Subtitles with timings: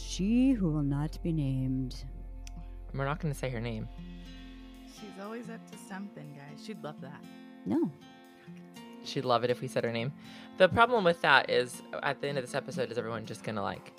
[0.00, 2.04] she who will not be named.
[2.94, 3.88] We're not going to say her name.
[4.86, 6.64] She's always up to something, guys.
[6.64, 7.22] She'd love that.
[7.66, 7.90] No.
[9.04, 10.12] She'd love it if we said her name.
[10.58, 13.56] The problem with that is at the end of this episode, is everyone just going
[13.56, 13.92] to like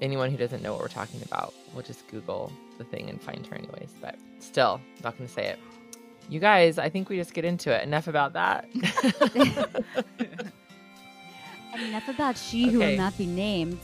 [0.00, 3.46] anyone who doesn't know what we're talking about will just Google the thing and find
[3.46, 3.94] her anyways.
[4.00, 5.58] But still, not going to say it.
[6.28, 7.82] You guys, I think we just get into it.
[7.84, 8.68] Enough about that.
[11.74, 13.78] Enough about she who will not be named.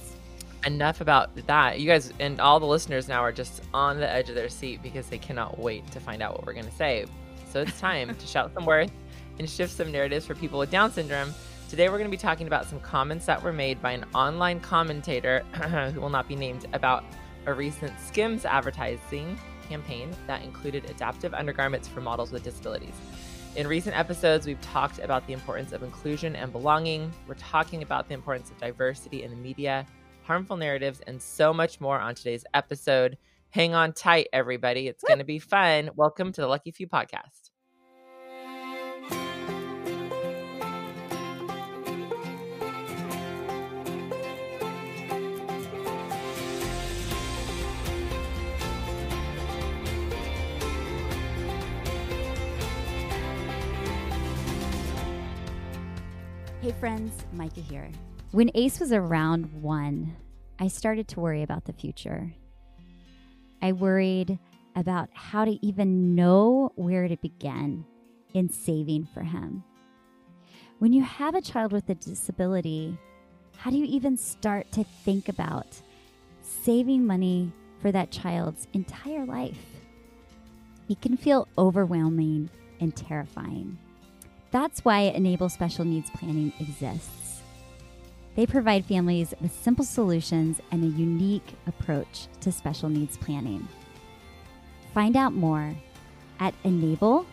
[0.66, 1.78] Enough about that.
[1.78, 4.82] You guys and all the listeners now are just on the edge of their seat
[4.82, 7.06] because they cannot wait to find out what we're going to say.
[7.50, 8.90] So it's time to shout some worth
[9.38, 11.32] and shift some narratives for people with Down syndrome.
[11.68, 14.58] Today, we're going to be talking about some comments that were made by an online
[14.58, 15.44] commentator
[15.92, 17.04] who will not be named about
[17.46, 19.38] a recent Skims advertising
[19.68, 22.94] campaign that included adaptive undergarments for models with disabilities.
[23.54, 27.12] In recent episodes, we've talked about the importance of inclusion and belonging.
[27.26, 29.86] We're talking about the importance of diversity in the media,
[30.28, 33.16] harmful narratives, and so much more on today's episode.
[33.48, 34.86] Hang on tight, everybody.
[34.86, 35.88] It's going to be fun.
[35.96, 37.50] Welcome to the Lucky Few podcast.
[56.60, 57.88] Hey friends, Micah here.
[58.30, 60.14] When Ace was around one,
[60.58, 62.34] I started to worry about the future.
[63.62, 64.38] I worried
[64.76, 67.86] about how to even know where to begin
[68.34, 69.64] in saving for him.
[70.78, 72.98] When you have a child with a disability,
[73.56, 75.80] how do you even start to think about
[76.42, 77.50] saving money
[77.80, 79.64] for that child's entire life?
[80.90, 83.78] It can feel overwhelming and terrifying.
[84.50, 87.27] That's why Enable Special Needs Planning exists.
[88.38, 93.66] They provide families with simple solutions and a unique approach to special needs planning.
[94.94, 95.74] Find out more
[96.38, 97.26] at enablesnp.com.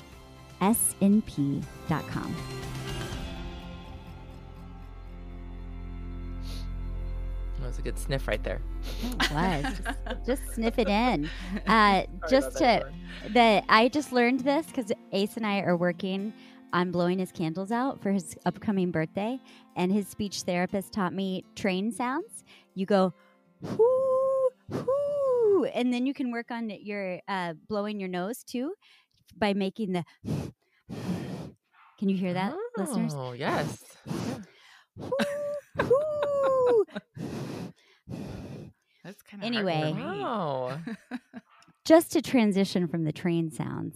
[7.60, 8.62] That was a good sniff right there.
[9.04, 9.64] It was.
[10.26, 11.30] just, just sniff it in.
[11.68, 12.84] Uh, just about that,
[13.28, 16.34] to that I just learned this because Ace and I are working
[16.76, 19.40] on blowing his candles out for his upcoming birthday,
[19.78, 22.44] and his speech therapist taught me train sounds.
[22.76, 23.14] You go,
[23.62, 28.74] whoo, whoo, and then you can work on your uh, blowing your nose too
[29.38, 30.04] by making the.
[31.98, 33.14] Can you hear that, listeners?
[33.16, 33.82] Oh, yes.
[34.98, 35.10] Whoo,
[35.78, 36.86] whoo.
[39.02, 39.94] That's kind of Anyway.
[39.96, 40.80] Wow.
[41.86, 43.96] Just to transition from the train sounds,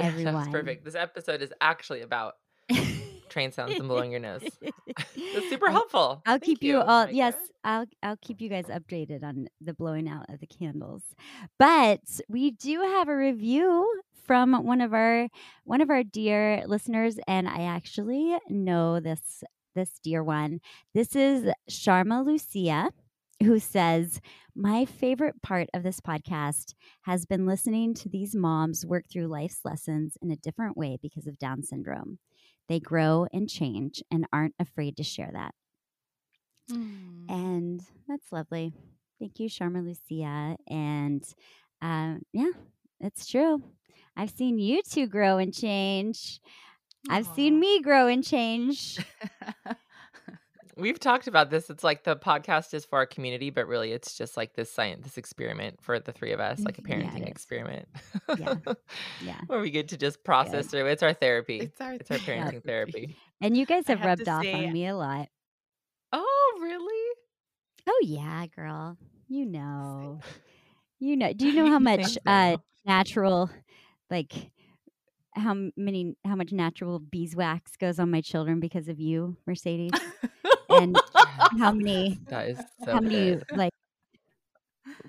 [0.00, 0.34] everyone.
[0.34, 0.84] That's perfect.
[0.84, 2.34] This episode is actually about
[3.28, 4.42] train sounds and blowing your nose.
[4.86, 6.22] That's super I'll- helpful.
[6.26, 7.08] I'll Thank keep you, you, all.
[7.10, 7.34] Yes,
[7.64, 11.02] I'll I'll keep you guys updated on the blowing out of the candles.
[11.58, 15.28] But we do have a review from one of our
[15.64, 19.42] one of our dear listeners, and I actually know this
[19.74, 20.60] this dear one.
[20.94, 22.90] This is Sharma Lucia,
[23.42, 24.20] who says,
[24.54, 29.64] "My favorite part of this podcast has been listening to these moms work through life's
[29.64, 32.18] lessons in a different way because of Down syndrome."
[32.68, 35.54] They grow and change and aren't afraid to share that.
[36.70, 37.28] Mm.
[37.28, 38.72] And that's lovely.
[39.18, 40.56] Thank you, Sharma Lucia.
[40.68, 41.24] And
[41.82, 42.50] um, yeah,
[43.00, 43.62] it's true.
[44.16, 46.40] I've seen you two grow and change.
[47.08, 48.98] I've seen me grow and change.
[50.80, 51.68] We've talked about this.
[51.68, 55.04] It's like the podcast is for our community, but really it's just like this science,
[55.04, 57.28] this experiment for the three of us, like a parenting is.
[57.28, 57.86] experiment.
[58.38, 58.54] Yeah.
[59.22, 59.40] Yeah.
[59.46, 60.86] Where we get to just process through.
[60.86, 61.60] It's our therapy.
[61.60, 63.16] it's our, It's our parenting therapy.
[63.40, 65.28] And you guys have have rubbed off on me a lot.
[66.12, 67.16] Oh, really?
[67.88, 68.96] Oh, yeah, girl.
[69.28, 70.20] You know.
[70.98, 71.32] You know.
[71.32, 73.50] Do you know how much uh, natural,
[74.10, 74.32] like,
[75.34, 79.92] how many, how much natural beeswax goes on my children because of you, Mercedes?
[80.70, 80.96] and
[81.58, 83.44] how many that is so how many good.
[83.56, 83.72] like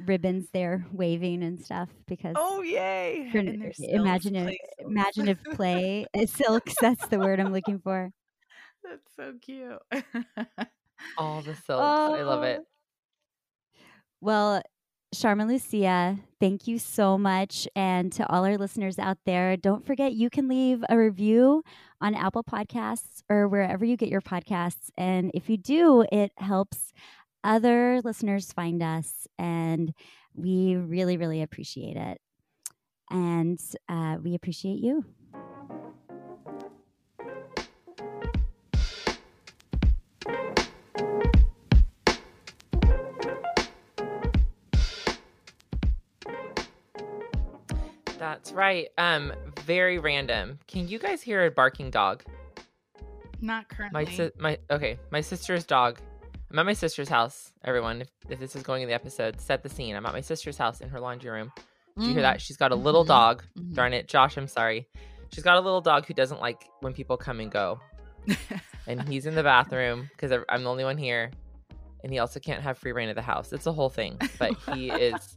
[0.06, 3.30] ribbons they're waving and stuff because Oh, yay.
[3.34, 4.86] Imaginative play silks.
[4.86, 8.12] imaginative play silks that's the word i'm looking for
[8.84, 9.78] That's so cute.
[11.18, 11.70] All the silks.
[11.70, 12.44] I love oh.
[12.44, 12.60] it.
[12.62, 12.66] Oh.
[14.22, 14.62] well
[15.14, 17.68] Sharma Lucia, thank you so much.
[17.76, 21.64] And to all our listeners out there, don't forget you can leave a review
[22.02, 24.90] on Apple Podcasts or wherever you get your podcasts.
[24.98, 26.92] And if you do, it helps
[27.44, 29.28] other listeners find us.
[29.38, 29.94] And
[30.34, 32.20] we really, really appreciate it.
[33.10, 33.60] And
[33.90, 35.06] uh, we appreciate you.
[48.22, 48.88] That's right.
[49.00, 49.34] Um,
[49.66, 50.60] very random.
[50.68, 52.24] Can you guys hear a barking dog?
[53.42, 54.06] Not currently.
[54.06, 55.98] My si- my okay, my sister's dog.
[56.52, 57.52] I'm at my sister's house.
[57.66, 59.96] Everyone, if, if this is going in the episode, set the scene.
[59.96, 61.52] I'm at my sister's house in her laundry room.
[61.98, 62.42] Did you hear that?
[62.42, 63.08] She's got a little Mhm.
[63.08, 63.44] dog.
[63.58, 63.74] Mhm.
[63.74, 64.38] Darn it, Josh.
[64.38, 64.88] I'm sorry.
[65.34, 67.80] She's got a little dog who doesn't like when people come and go,
[68.88, 71.32] and he's in the bathroom because I'm the only one here,
[72.04, 73.54] and he also can't have free rein of the house.
[73.54, 75.36] It's a whole thing, but he is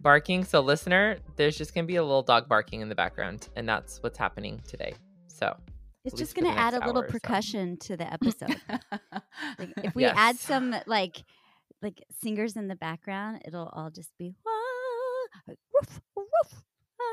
[0.00, 0.44] barking.
[0.44, 4.02] So, listener, there's just gonna be a little dog barking in the background, and that's
[4.02, 4.94] what's happening today.
[5.28, 5.56] So,
[6.04, 7.12] It's just going to add a little hour or so.
[7.12, 8.56] percussion to the episode.
[9.58, 11.22] Like, if we add some like
[11.82, 14.52] like singers in the background, it'll all just be "Wah,"
[15.46, 16.62] like, woof, woof,
[16.98, 17.04] ah,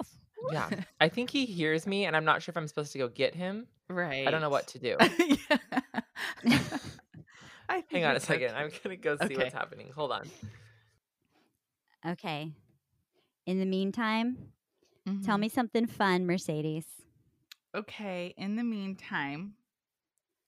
[0.00, 0.08] woof,
[0.42, 0.52] woof.
[0.52, 0.70] yeah,
[1.00, 3.34] I think he hears me, and I'm not sure if I'm supposed to go get
[3.34, 3.66] him.
[3.88, 4.26] right.
[4.26, 4.96] I don't know what to do.
[7.68, 7.74] Yeah.
[7.76, 8.50] I think Hang on a second.
[8.50, 8.54] okay.
[8.56, 9.36] I'm gonna go see Okay.
[9.36, 9.90] what's happening.
[9.94, 10.28] Hold on.
[12.06, 12.52] Okay.
[13.46, 14.52] In the meantime,
[15.24, 15.40] tell Mhm.
[15.40, 16.86] me something fun, Mercedes.
[17.74, 18.34] Okay.
[18.36, 19.54] In the meantime,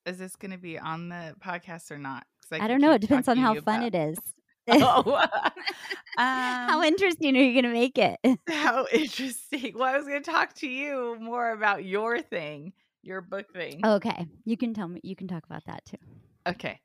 [0.04, 2.26] is this going to be on the podcast or not?
[2.52, 2.92] I, could don't know.
[2.92, 4.18] It depends on how fun about- it is.
[4.68, 5.26] Oh.
[6.16, 8.18] how Um, interesting are you going to make it?
[8.48, 9.74] How interesting.
[9.76, 12.72] Well, I was going to talk to you more about your thing,
[13.02, 13.80] your book thing.
[13.84, 14.26] okay.
[14.44, 15.00] You can tell me.
[15.04, 15.96] You can talk about that too.
[16.48, 16.80] Okay.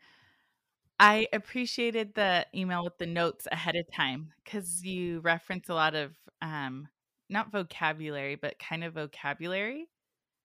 [1.01, 5.95] I appreciated the email with the notes ahead of time because you reference a lot
[5.95, 6.89] of um
[7.29, 9.89] not vocabulary, but kind of vocabulary.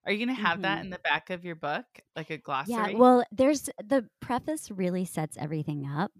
[0.07, 0.85] Are you going to have that Mhm.
[0.85, 1.87] in the back of your book,
[2.17, 2.67] like a glossary?
[2.69, 6.11] Yeah, well, there's the preface really sets everything up,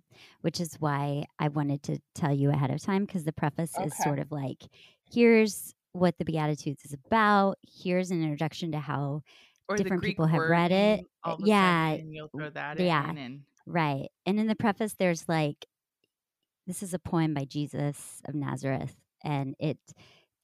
[0.43, 3.97] which is why I wanted to tell you ahead of time because the preface is
[3.97, 4.65] sort of like
[5.11, 7.59] here's what the Beatitudes is about.
[7.63, 9.23] Here's an introduction to how,
[9.69, 11.01] or different people have read it.
[11.01, 13.13] wording, all of a Yeah, sudden you'll throw that yeah.
[13.13, 14.09] in, and right.
[14.25, 15.67] And in the preface, there's like,
[16.67, 19.79] this is a poem by Jesus of Nazareth, and it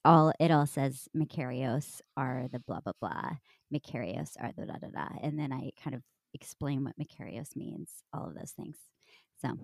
[0.04, 3.30] all it all says Macarios are the blah blah blah.
[3.74, 6.02] Macarios are the da da da, and then I kind of
[6.34, 8.76] explain what Macarios means, all of those things.
[9.40, 9.58] So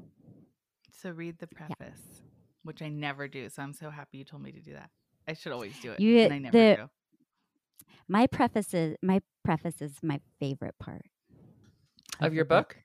[0.92, 2.22] so read the preface,
[2.64, 3.48] which I never do.
[3.48, 4.90] So I'm so happy you told me to do that.
[5.28, 6.90] I should always do it, You- and I never the- do.
[8.08, 11.02] my preface is my preface is my favorite part
[12.20, 12.76] Of the your book?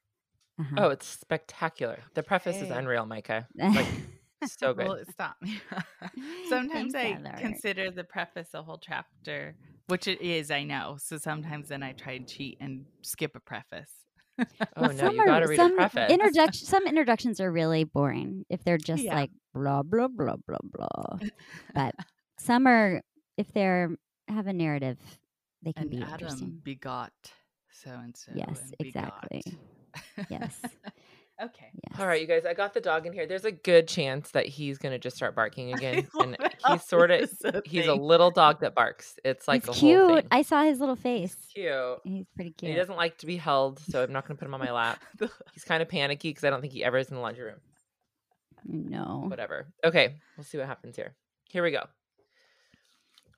[0.59, 0.75] Uh-huh.
[0.77, 2.00] Oh, it's spectacular.
[2.13, 3.47] The preface is unreal, Micah.
[3.55, 3.88] Like
[4.45, 4.88] so good.
[4.88, 5.35] Well, stop.
[6.50, 7.35] sometimes Thanks, I Heather.
[7.39, 9.55] consider the preface a whole chapter,
[9.88, 10.97] which it is, I know.
[11.00, 13.89] So sometimes then I try and cheat and skip a preface.
[14.39, 14.45] oh
[14.77, 16.11] Well, no, some you gotta read a preface.
[16.11, 16.67] Introduction.
[16.67, 19.15] Some introductions are really boring if they're just Yeah.
[19.15, 21.19] like blah blah blah blah blah.
[21.73, 21.95] But
[22.38, 23.01] some are,
[23.38, 23.95] if they're
[24.27, 24.97] have a narrative,
[25.63, 26.59] they can And be Adam interesting.
[26.63, 27.11] begot
[27.71, 28.31] so and so.
[28.35, 29.41] Yes, and exactly.
[29.45, 29.59] begot.
[30.29, 30.59] Yes.
[31.41, 31.69] okay.
[31.89, 31.99] Yes.
[31.99, 33.25] All right, you guys, I got the dog in here.
[33.27, 36.07] There's a good chance that he's gonna just start barking again.
[36.19, 36.37] and
[36.67, 39.15] he's sort of this is a he's a little dog that barks.
[39.25, 40.27] It's like He's a whole cute.
[40.31, 41.35] I saw his little face.
[41.53, 41.99] Cute.
[42.03, 42.71] He's pretty cute.
[42.71, 45.01] He doesn't like to be held, so I'm not gonna put him on my lap.
[45.53, 47.59] He's kind of panicky because I don't think he ever is in the laundry room.
[48.65, 49.25] no.
[49.27, 49.67] Whatever.
[49.83, 51.13] Okay, we'll see what happens here.
[51.49, 51.83] Here we go.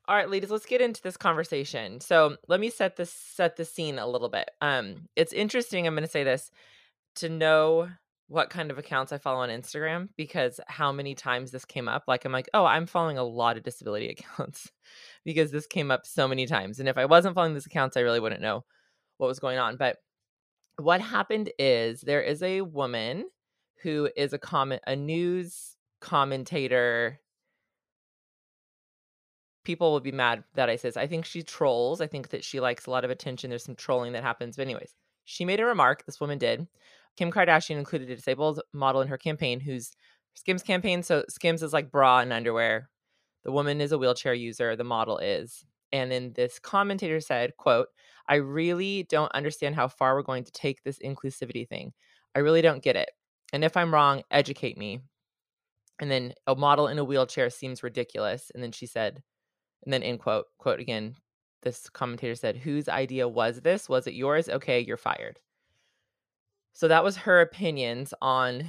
[0.08, 2.00] All right, ladies, let's get into this conversation.
[2.00, 4.48] So let me set this set the scene a little bit.
[4.60, 5.86] Um, it's interesting.
[5.86, 6.50] I'm going to say this
[7.16, 7.88] to know
[8.28, 12.04] what kind of accounts I follow on Instagram because how many times this came up.
[12.06, 14.08] Like I'm like, oh, I'm following a lot of disability
[14.38, 14.70] accounts
[15.24, 16.78] because this came up so many times.
[16.78, 18.64] And if I wasn't following these accounts, I really wouldn't know
[19.18, 19.76] what was going on.
[19.76, 19.96] But
[20.78, 23.24] what happened is there is a woman
[23.82, 27.20] who is a comment a news commentator
[29.66, 32.00] people will be mad that i say this i think she trolls.
[32.00, 33.50] I think that she likes a lot of attention.
[33.50, 34.56] There's some trolling that happens.
[34.56, 34.94] But anyways
[35.24, 36.66] she made a remark this woman did.
[37.16, 39.90] Kim kardashian included a disabled model in her campaign who's
[40.34, 41.02] skims campaign.
[41.02, 42.88] So skims is like bra and underwear.
[43.42, 44.76] The woman is a wheelchair user.
[44.76, 45.64] The model is.
[45.92, 47.88] And then this commentator said quote
[48.28, 51.92] i really don't understand how far we're going to take this inclusivity thing.
[52.34, 53.10] I really don't get it.
[53.52, 55.00] And if I'm wrong, educate me.
[55.98, 58.50] And then a model in a wheelchair seems ridiculous.
[58.54, 59.22] And then she said,
[59.86, 61.14] and then in quote, quote again,
[61.62, 63.88] this commentator said, Whose idea was this?
[63.88, 64.48] Was it yours?
[64.48, 65.40] Okay, you're fired.
[66.72, 68.64] So that was her opinions on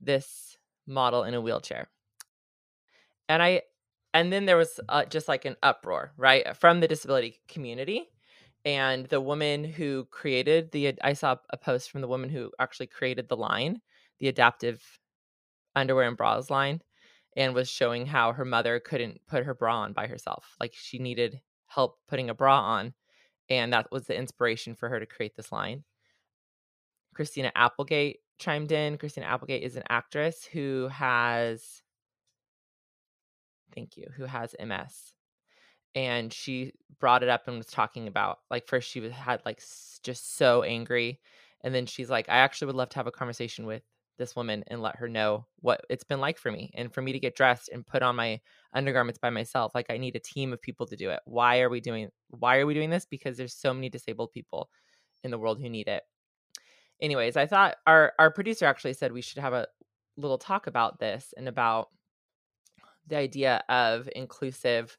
[0.00, 1.88] this model in a wheelchair.
[3.28, 3.62] And I,
[4.14, 8.08] and then there was uh, just like an uproar, right, from the disability community.
[8.64, 12.86] And the woman who created the, I saw a post from the woman who actually
[12.86, 13.80] created the line
[14.20, 14.82] the adaptive
[15.74, 16.82] underwear and bras line
[17.36, 20.56] and was showing how her mother couldn't put her bra on by herself.
[20.58, 22.94] Like she needed help putting a bra on.
[23.48, 25.84] And that was the inspiration for her to create this line.
[27.14, 28.96] Christina Applegate chimed in.
[28.96, 31.82] Christina Applegate is an actress who has
[33.74, 35.12] thank you, who has MS.
[35.94, 39.60] And she brought it up and was talking about like first she was had like
[40.02, 41.20] just so angry
[41.62, 43.82] and then she's like I actually would love to have a conversation with
[44.20, 47.10] this woman and let her know what it's been like for me and for me
[47.12, 48.38] to get dressed and put on my
[48.74, 51.18] undergarments by myself like i need a team of people to do it.
[51.24, 53.06] Why are we doing why are we doing this?
[53.06, 54.70] Because there's so many disabled people
[55.24, 56.04] in the world who need it.
[57.00, 59.66] Anyways i thought our our producer actually said we should have a
[60.16, 61.88] little talk about this and about
[63.06, 64.96] the idea of inclusive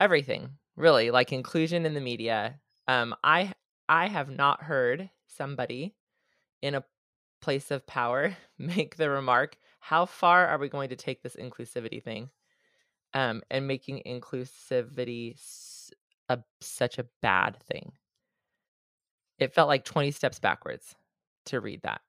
[0.00, 2.58] everything really like inclusion in the media.
[2.88, 3.52] Um i
[3.88, 5.94] i have not heard somebody
[6.62, 6.84] in a
[7.40, 12.02] place of power make the remark how far are we going to take this inclusivity
[12.02, 12.28] thing?
[13.14, 15.34] Um, and making inclusivity
[16.28, 17.92] a, such a bad thing.
[19.38, 20.94] It felt like 20 steps backwards
[21.46, 22.02] to read that.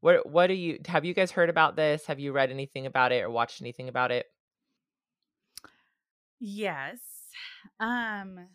[0.00, 2.06] What what do you have you guys heard about this?
[2.06, 4.26] Have you read anything about it or watched anything about it?
[6.38, 7.00] Yes.
[7.80, 8.46] Um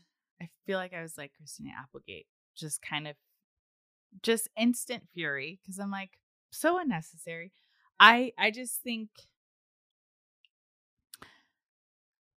[0.42, 3.16] i feel like i was like christina applegate just kind of
[4.22, 6.20] just instant fury because I'm like
[6.52, 7.52] so unnecessary.
[8.00, 9.10] I I just think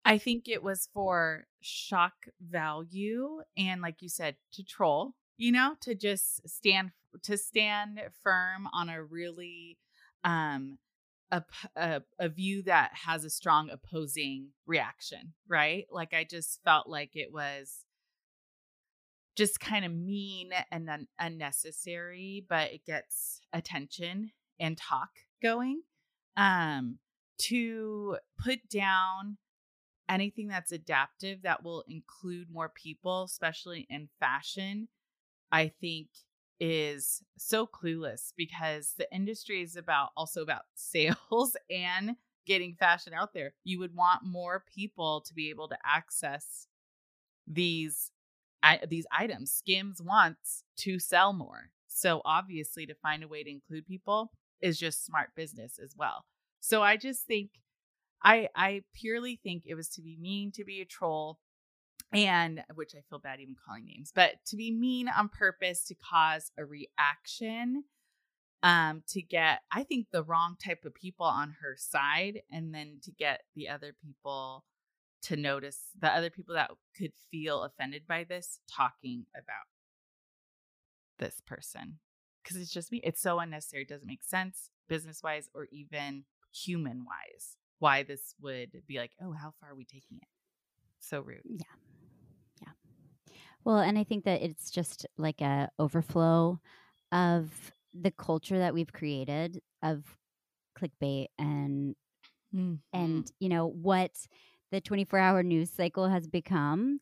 [0.05, 5.77] I think it was for shock value and like you said to troll, you know,
[5.83, 6.91] to just stand
[7.23, 9.79] to stand firm on a really
[10.25, 10.79] um
[11.31, 11.43] a,
[11.77, 15.87] a, a view that has a strong opposing reaction, right?
[15.91, 17.87] Like I just felt like it was
[19.37, 25.11] just kind of mean and un- unnecessary, but it gets attention and talk
[25.43, 25.83] going.
[26.37, 26.99] Um,
[27.39, 29.37] to put down
[30.09, 34.89] anything that's adaptive that will include more people, especially in fashion,
[35.51, 36.09] I think
[36.61, 43.35] is so clueless because the industry is about also about sales and getting fashion out
[43.35, 43.55] there.
[43.65, 46.69] You would want more people to be able to access
[47.47, 48.12] these
[48.63, 49.53] I, these items.
[49.53, 51.71] Skims wants to sell more.
[51.89, 56.25] So obviously to find a way to include people is just smart business as well.
[56.61, 57.51] So I just think
[58.23, 61.39] I I purely think it was to be mean to be a troll
[62.13, 65.95] and which I feel bad even calling names, but to be mean on purpose to
[65.95, 67.85] cause a reaction
[68.63, 73.01] um to get I think the wrong type of people on her side and then
[73.03, 74.65] to get the other people
[75.23, 79.67] to notice the other people that could feel offended by this talking about
[81.19, 81.99] this person
[82.43, 86.25] because it's just me it's so unnecessary it doesn't make sense business wise or even
[86.53, 90.29] human wise why this would be like oh how far are we taking it?
[91.01, 91.41] So rude.
[91.45, 91.65] Yeah.
[92.63, 93.35] Yeah.
[93.65, 96.61] Well and i think that it's just like a overflow
[97.11, 100.05] of the culture that we've created of
[100.79, 101.97] clickbait and
[102.55, 102.75] mm-hmm.
[102.93, 104.13] and you know what
[104.73, 107.01] the 24 hour news cycle has become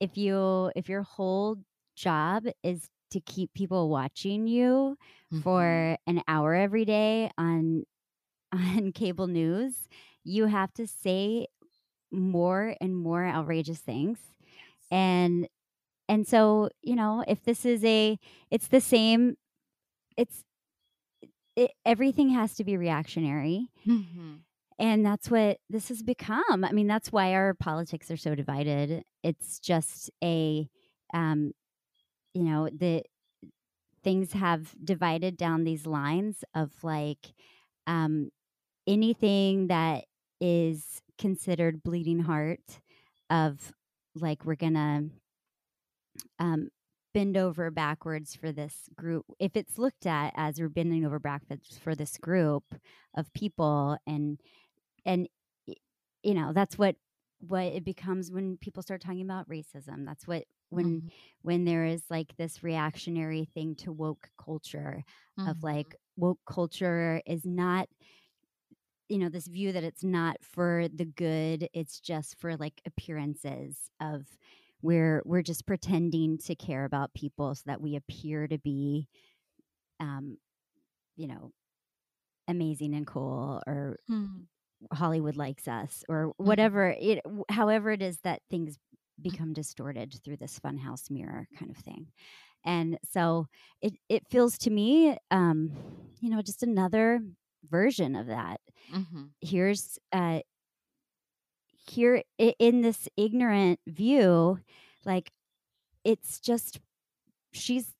[0.00, 1.56] if you if your whole
[1.94, 4.96] job is to keep people watching you
[5.32, 5.40] mm-hmm.
[5.42, 7.84] for an hour every day on
[8.52, 9.74] on cable news
[10.24, 11.46] you have to say
[12.12, 14.18] more and more outrageous things.
[14.90, 15.48] And
[16.08, 18.18] and so you know if this is a
[18.50, 19.36] it's the same
[20.16, 20.44] it's
[21.56, 23.68] it, everything has to be reactionary.
[23.86, 24.36] Mm-hmm
[24.78, 26.64] and that's what this has become.
[26.64, 29.04] I mean, that's why our politics are so divided.
[29.22, 30.68] It's just a,
[31.14, 31.52] um,
[32.34, 33.02] you know, the
[34.02, 37.32] things have divided down these lines of like
[37.86, 38.30] um,
[38.86, 40.04] anything that
[40.40, 42.80] is considered bleeding heart
[43.30, 43.72] of
[44.16, 45.04] like we're gonna
[46.38, 46.68] um,
[47.14, 51.78] bend over backwards for this group if it's looked at as we're bending over backwards
[51.82, 52.64] for this group
[53.16, 54.40] of people and
[55.04, 55.28] and
[56.22, 56.96] you know that's what
[57.40, 61.08] what it becomes when people start talking about racism that's what when mm-hmm.
[61.42, 65.02] when there is like this reactionary thing to woke culture
[65.38, 65.50] mm-hmm.
[65.50, 67.88] of like woke culture is not
[69.08, 73.76] you know this view that it's not for the good it's just for like appearances
[74.00, 74.26] of
[74.80, 79.08] we're we're just pretending to care about people so that we appear to be
[80.00, 80.38] um
[81.16, 81.50] you know
[82.48, 84.42] amazing and cool or mm-hmm.
[84.92, 86.44] Hollywood likes us or mm-hmm.
[86.44, 88.78] whatever it however it is that things
[89.20, 92.06] become distorted through this funhouse mirror kind of thing.
[92.64, 93.46] And so
[93.80, 95.72] it it feels to me um
[96.20, 97.20] you know just another
[97.68, 98.60] version of that.
[98.92, 99.24] Mm-hmm.
[99.40, 100.40] Here's uh
[101.88, 104.60] here in this ignorant view
[105.04, 105.30] like
[106.04, 106.78] it's just
[107.52, 107.92] she's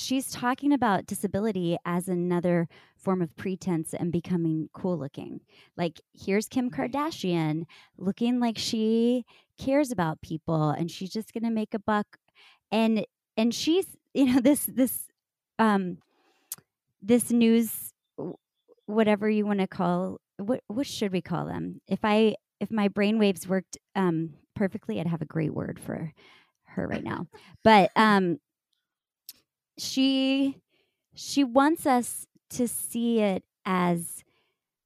[0.00, 5.40] she's talking about disability as another form of pretense and becoming cool looking.
[5.76, 7.64] Like here's Kim Kardashian
[7.98, 9.24] looking like she
[9.58, 12.18] cares about people and she's just going to make a buck
[12.72, 13.04] and
[13.36, 15.08] and she's you know this this
[15.58, 15.98] um
[17.02, 17.92] this news
[18.86, 21.80] whatever you want to call what what should we call them?
[21.86, 26.12] If I if my brainwaves worked um perfectly, I'd have a great word for
[26.64, 27.26] her right now.
[27.62, 28.38] but um
[29.80, 30.56] she
[31.14, 34.24] she wants us to see it as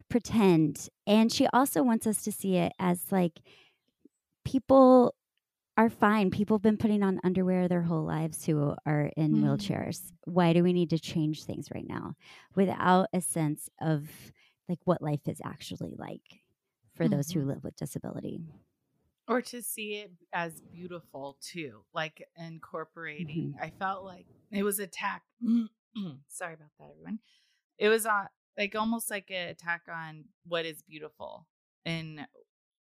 [0.09, 3.41] pretend and she also wants us to see it as like
[4.45, 5.15] people
[5.77, 9.43] are fine people have been putting on underwear their whole lives who are in mm.
[9.43, 12.15] wheelchairs why do we need to change things right now
[12.55, 14.09] without a sense of
[14.69, 16.43] like what life is actually like
[16.95, 17.17] for mm-hmm.
[17.17, 17.51] those who mm-hmm.
[17.51, 18.41] live with disability
[19.27, 23.65] or to see it as beautiful too like incorporating mm-hmm.
[23.65, 25.23] i felt like it was attack
[26.29, 27.19] sorry about that everyone.
[27.79, 28.27] It was on
[28.57, 31.47] like almost like an attack on what is beautiful
[31.85, 32.27] and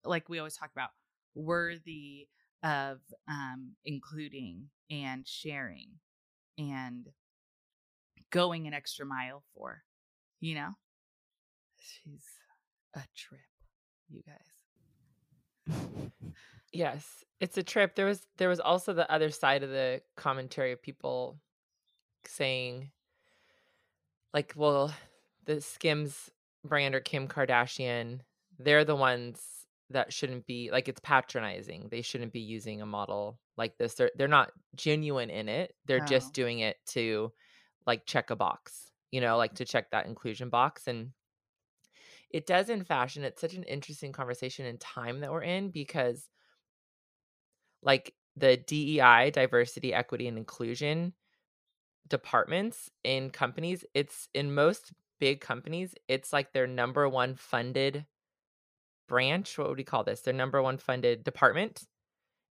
[0.05, 0.91] like we always talk about
[1.35, 2.29] worthy
[2.63, 5.89] of um including and sharing
[6.59, 7.09] and
[8.31, 9.83] going an extra mile for
[10.41, 10.71] you know?
[11.79, 12.27] She's
[12.95, 13.41] a trip
[14.11, 14.54] you guys
[16.73, 17.95] yes it's a trip.
[17.95, 21.37] There was there was also the other side of the commentary of people
[22.27, 22.91] saying
[24.33, 24.93] like well
[25.45, 26.31] the skims
[26.65, 28.21] brand or kim kardashian
[28.59, 29.43] they're the ones
[29.91, 31.89] that shouldn't be like it's patronizing.
[31.91, 33.95] They shouldn't be using a model like this.
[33.95, 35.75] They're, they're not genuine in it.
[35.85, 36.07] They're oh.
[36.07, 37.31] just doing it to
[37.87, 41.11] like check a box you know like to check that inclusion box and
[42.35, 46.29] it does in fashion it's such an interesting conversation and time that we're in because
[47.81, 51.13] like the DEI diversity equity and inclusion
[52.09, 58.05] departments in companies it's in most big companies it's like their number one funded
[59.09, 61.85] branch what would we call this their number one funded department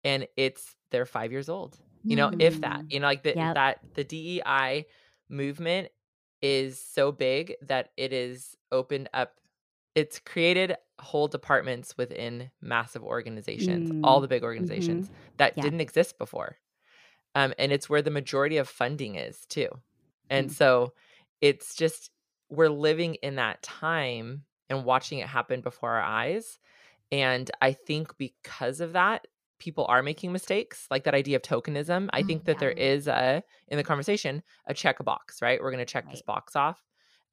[0.03, 2.43] and it's they're five years old you know mm.
[2.43, 2.93] if that mm.
[2.93, 3.55] you know like the, yep.
[3.55, 4.85] that the dei
[5.29, 5.89] movement
[6.43, 9.35] is so big that it is opened up
[9.95, 14.01] it's created whole departments within massive organizations, mm.
[14.05, 15.15] all the big organizations mm-hmm.
[15.37, 15.63] that yeah.
[15.63, 16.57] didn't exist before.
[17.35, 19.69] Um, and it's where the majority of funding is too.
[20.29, 20.53] And mm.
[20.53, 20.93] so
[21.41, 22.11] it's just,
[22.49, 26.59] we're living in that time and watching it happen before our eyes.
[27.13, 29.27] And I think because of that,
[29.59, 32.09] people are making mistakes, like that idea of tokenism.
[32.13, 32.61] I think that yeah.
[32.61, 35.61] there is a, in the conversation, a check a box, right?
[35.61, 36.13] We're going to check right.
[36.13, 36.83] this box off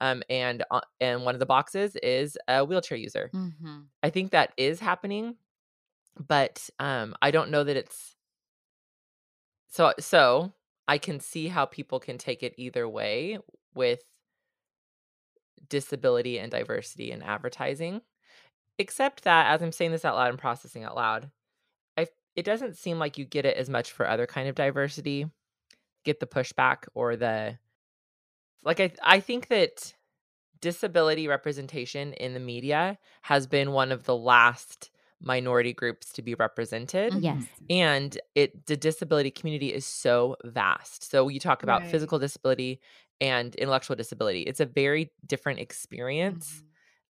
[0.02, 3.30] um, and uh, and one of the boxes is a wheelchair user.
[3.34, 3.80] Mm-hmm.
[4.04, 5.36] I think that is happening,
[6.28, 8.16] but um, I don't know that it's
[9.70, 9.94] so.
[10.00, 10.54] So
[10.88, 13.40] I can see how people can take it either way
[13.74, 14.02] with
[15.70, 18.02] disability and diversity in advertising.
[18.78, 21.32] Except that, as I'm saying this out loud and processing out loud,
[21.98, 25.28] I it doesn't seem like you get it as much for other kind of diversity.
[26.04, 27.58] Get the pushback or the
[28.64, 29.94] like I I think that
[30.62, 34.90] disability representation in the media has been one of the last
[35.22, 37.14] minority groups to be represented.
[37.14, 37.24] Mm-hmm.
[37.24, 37.44] Yes.
[37.70, 41.10] And it the disability community is so vast.
[41.10, 41.92] So you talk about right.
[41.92, 42.80] physical disability
[43.22, 44.42] and intellectual disability.
[44.42, 46.50] It's a very different experience.
[46.50, 46.62] Mm-hmm.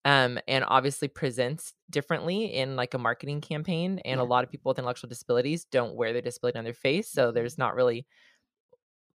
[0.06, 4.00] Um, and obviously presents differently in like a marketing campaign.
[4.04, 4.22] And yeah.
[4.22, 7.10] a lot of people with intellectual disabilities don't wear their disability on their face.
[7.10, 7.62] So there's mm-hmm.
[7.62, 8.06] not really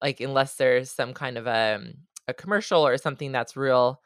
[0.02, 1.94] like unless there's some kind of a um,
[2.28, 4.00] a commercial or something that's real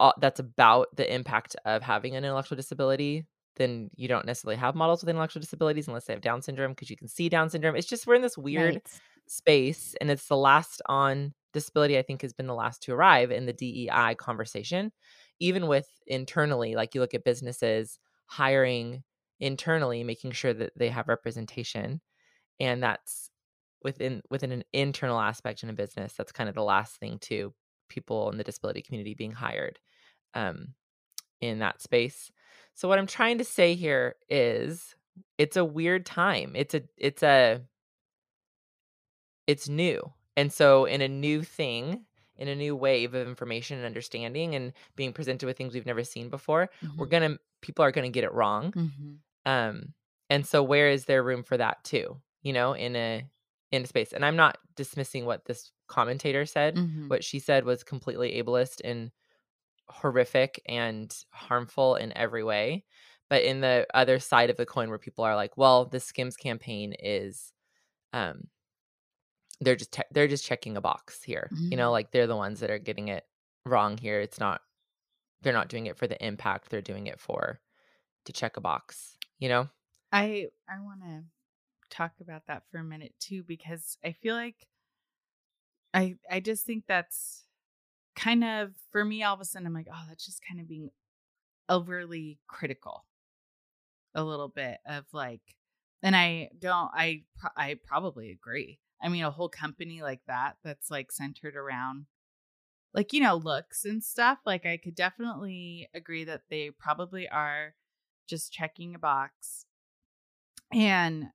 [0.00, 4.74] uh, that's about the impact of having an intellectual disability then you don't necessarily have
[4.74, 7.76] models with intellectual disabilities unless they have down syndrome because you can see down syndrome
[7.76, 9.00] it's just we're in this weird right.
[9.26, 13.30] space and it's the last on disability i think has been the last to arrive
[13.30, 14.90] in the dei conversation
[15.40, 19.02] even with internally like you look at businesses hiring
[19.40, 22.00] internally making sure that they have representation
[22.60, 23.30] and that's
[23.84, 27.52] within within an internal aspect in a business that's kind of the last thing to
[27.88, 29.78] people in the disability community being hired
[30.34, 30.68] um,
[31.40, 32.32] in that space.
[32.74, 34.96] So what i'm trying to say here is
[35.38, 36.52] it's a weird time.
[36.54, 37.60] It's a it's a
[39.46, 40.12] it's new.
[40.36, 42.04] And so in a new thing
[42.36, 46.02] in a new wave of information and understanding and being presented with things we've never
[46.02, 46.98] seen before mm-hmm.
[46.98, 48.72] we're gonna people are gonna get it wrong.
[48.72, 49.50] Mm-hmm.
[49.50, 49.94] um
[50.30, 52.20] and so where is there room for that too?
[52.42, 53.24] You know in a
[53.74, 54.12] into space.
[54.12, 56.76] And I'm not dismissing what this commentator said.
[56.76, 57.08] Mm-hmm.
[57.08, 59.10] What she said was completely ableist and
[59.88, 62.84] horrific and harmful in every way.
[63.30, 66.36] But in the other side of the coin, where people are like, well, the Skims
[66.36, 67.52] campaign is,
[68.12, 68.48] um,
[69.60, 71.48] they're just te- they're just checking a box here.
[71.52, 71.70] Mm-hmm.
[71.70, 71.92] You know, mm-hmm.
[71.92, 73.24] like they're the ones that are getting it
[73.64, 74.20] wrong here.
[74.20, 74.60] It's not
[75.42, 76.70] they're not doing it for the impact.
[76.70, 77.60] They're doing it for
[78.24, 79.68] to check a box, you know?
[80.10, 81.24] I I want to
[81.94, 84.66] talk about that for a minute too because I feel like
[85.92, 87.44] I I just think that's
[88.16, 90.68] kind of for me all of a sudden I'm like, oh, that's just kind of
[90.68, 90.90] being
[91.68, 93.04] overly critical
[94.14, 95.42] a little bit of like
[96.02, 97.22] and I don't I
[97.56, 98.80] I probably agree.
[99.02, 102.06] I mean, a whole company like that that's like centered around
[102.94, 107.74] like you know looks and stuff like i could definitely agree that they probably are
[108.26, 109.66] just checking a box
[110.72, 111.26] and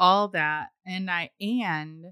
[0.00, 2.06] all that and i and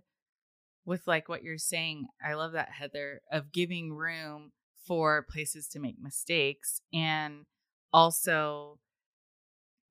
[0.85, 4.53] with like what you're saying i love that heather of giving room
[4.87, 7.47] for places to make mistakes and
[7.93, 8.79] also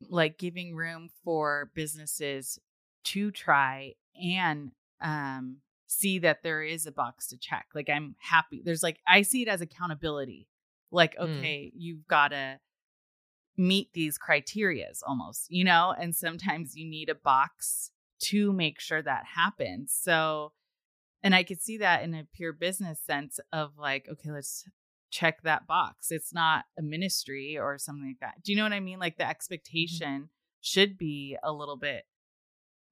[0.10, 2.60] like giving room for businesses
[3.04, 5.58] to try and um
[5.88, 9.42] see that there is a box to check like i'm happy there's like i see
[9.42, 10.48] it as accountability
[10.92, 11.24] like mm.
[11.24, 11.72] okay mm.
[11.76, 12.60] you've got to
[13.58, 19.02] meet these criterias almost, you know, and sometimes you need a box to make sure
[19.02, 19.96] that happens.
[20.00, 20.54] So,
[21.24, 24.66] and I could see that in a pure business sense of like, okay, let's
[25.10, 26.12] check that box.
[26.12, 28.44] It's not a ministry or something like that.
[28.44, 29.00] Do you know what I mean?
[29.00, 29.32] Like the mm-hmm.
[29.32, 30.26] expectation mm-hmm.
[30.62, 32.04] should be a little bit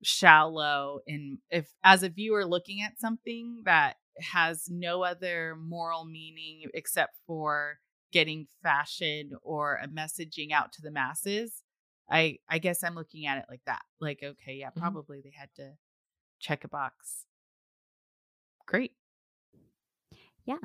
[0.04, 6.63] shallow in if as a viewer looking at something that has no other moral meaning
[6.73, 7.80] except for
[8.15, 11.63] getting fashion or a messaging out to the masses
[12.10, 14.80] i i guess i'm looking at it like that like okay yeah mm-hmm.
[14.80, 15.28] probably mm-hmm.
[15.28, 15.71] they had to
[16.39, 17.25] check a box.
[18.67, 18.93] Great.
[20.45, 20.58] Yeah.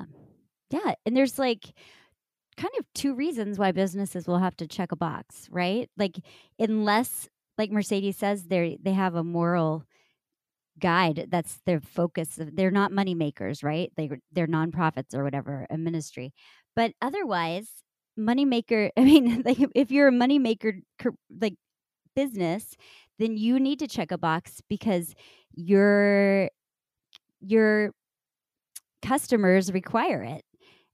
[0.69, 1.73] Yeah and there's like
[2.57, 5.89] kind of two reasons why businesses will have to check a box right?
[5.97, 6.19] Like
[6.59, 9.83] unless like mercedes says they they have a moral
[10.79, 13.91] guide that's their focus they're not money makers right?
[13.97, 16.33] They they're nonprofits or whatever a ministry
[16.75, 17.67] but otherwise,
[18.17, 20.81] moneymaker, I mean, like if you're a moneymaker
[21.39, 21.55] like
[22.15, 22.75] business,
[23.19, 25.13] then you need to check a box because
[25.53, 26.49] your
[27.41, 27.91] your
[29.01, 30.43] customers require it.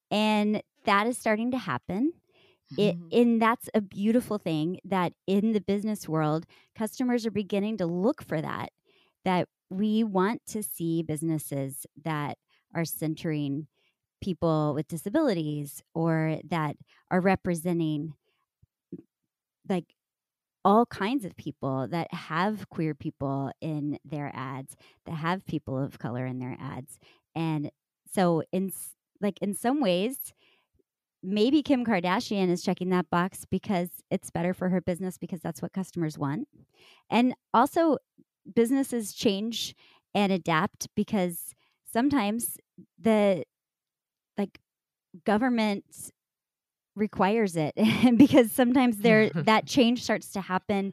[0.10, 2.14] And that is starting to happen.
[2.78, 3.08] It, mm-hmm.
[3.12, 6.46] and that's a beautiful thing that in the business world,
[6.78, 8.72] customers are beginning to look for that.
[9.24, 12.38] That we want to see businesses that
[12.74, 13.68] are centering
[14.22, 16.76] people with disabilities or that
[17.12, 18.14] are representing
[19.70, 19.86] like
[20.66, 24.76] all kinds of people that have queer people in their ads
[25.06, 27.00] that have people of color in their ads.
[27.36, 27.72] And
[28.14, 28.72] so in
[29.22, 30.34] like in some ways
[31.24, 35.62] maybe kim kardashian is checking that box because it's better for her business because that's
[35.62, 36.48] what customers want.
[37.10, 37.98] And also
[38.56, 39.76] businesses change
[40.14, 41.54] and adapt because
[41.92, 42.58] sometimes
[43.00, 43.44] the
[44.38, 44.60] like
[45.26, 45.86] government
[46.96, 47.74] requires it
[48.18, 50.92] because sometimes there that change starts to happen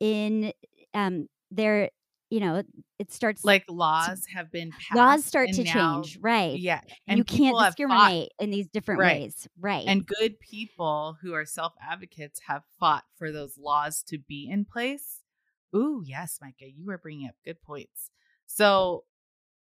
[0.00, 0.52] in
[0.94, 1.90] um there
[2.30, 2.62] you know
[2.98, 6.80] it starts like laws to, have been passed laws start to now, change right yeah
[7.06, 9.22] and you can't discriminate in these different right.
[9.22, 14.18] ways right and good people who are self advocates have fought for those laws to
[14.18, 15.22] be in place
[15.74, 18.10] ooh yes micah you were bringing up good points
[18.46, 19.04] so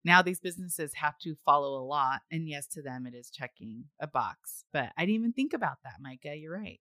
[0.04, 3.86] now these businesses have to follow a law and yes to them it is checking
[4.00, 6.80] a box but i didn't even think about that micah you're right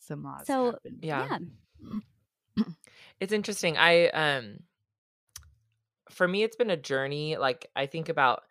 [0.00, 0.98] some laws so happen.
[1.02, 1.38] yeah,
[2.56, 2.64] yeah.
[3.20, 4.58] it's interesting i um
[6.10, 8.42] for me it's been a journey like i think about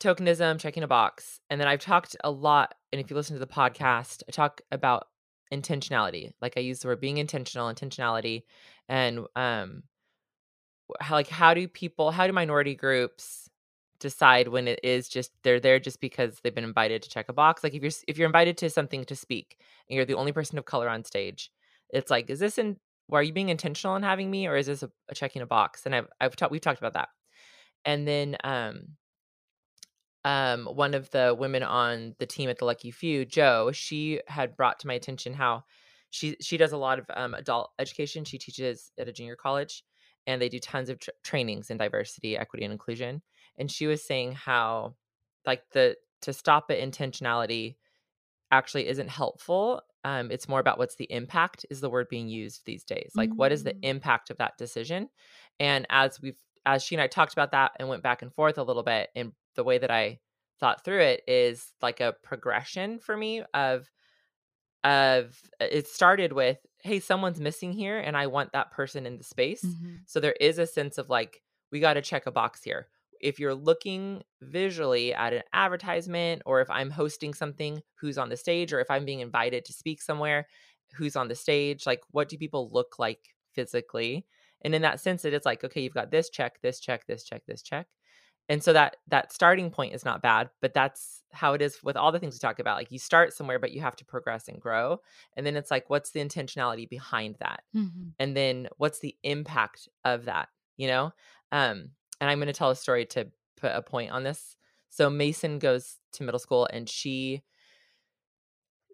[0.00, 3.40] tokenism checking a box and then i've talked a lot and if you listen to
[3.40, 5.08] the podcast i talk about
[5.52, 8.42] intentionality like i use the word being intentional intentionality
[8.88, 9.82] and um
[11.00, 13.48] how like how do people how do minority groups
[14.00, 17.32] decide when it is just they're there just because they've been invited to check a
[17.32, 17.62] box?
[17.64, 19.56] Like if you're if you're invited to something to speak
[19.88, 21.50] and you're the only person of color on stage
[21.90, 22.76] it's like is this in
[23.12, 25.86] are you being intentional in having me or is this a, a checking a box?
[25.86, 27.08] And i've i've talked we've talked about that.
[27.84, 28.88] And then um
[30.24, 34.56] um one of the women on the team at the lucky few joe she had
[34.56, 35.64] brought to my attention how
[36.12, 38.24] she she does a lot of um, adult education.
[38.24, 39.82] She teaches at a junior college
[40.26, 43.22] and they do tons of trainings in diversity, equity, and inclusion.
[43.58, 44.94] And she was saying how,
[45.46, 47.76] like the to stop at intentionality,
[48.50, 49.82] actually isn't helpful.
[50.04, 53.12] Um, it's more about what's the impact is the word being used these days.
[53.14, 53.38] Like, mm-hmm.
[53.38, 53.80] what is the mm.
[53.82, 55.08] impact of that decision?
[55.58, 58.58] And as we've as she and I talked about that and went back and forth
[58.58, 60.20] a little bit, and the way that I
[60.60, 63.90] thought through it is like a progression for me of
[64.84, 69.24] of it started with hey, someone's missing here and I want that person in the
[69.24, 69.64] space.
[69.64, 70.00] Mhm.
[70.06, 72.88] So there is a sense of like, we got to check a box here.
[73.20, 78.36] If you're looking visually at an advertisement, or if I'm hosting something, who's on the
[78.36, 80.48] stage, or if I'm being invited to speak somewhere,
[80.94, 84.26] who's on the stage, like what do people look like physically?
[84.62, 87.24] And in that sense, it is like, okay, you've got this check, this check, this
[87.24, 87.86] check, this check.
[88.52, 91.96] And so that that starting point is not bad, but that's how it is with
[91.96, 92.76] all the things we talk about.
[92.76, 95.00] Like you start somewhere, but you have to progress and grow.
[95.36, 97.62] And then it's like, what's the intentionality behind that?
[97.74, 98.12] Mhm.
[98.18, 101.12] and then what's the impact of that you know
[101.50, 104.56] um and i'm going to tell a story to put a point on this
[104.90, 107.42] so Macyn goes to middle school and she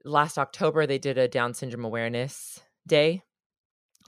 [0.05, 3.23] last october they did a down syndrome awareness day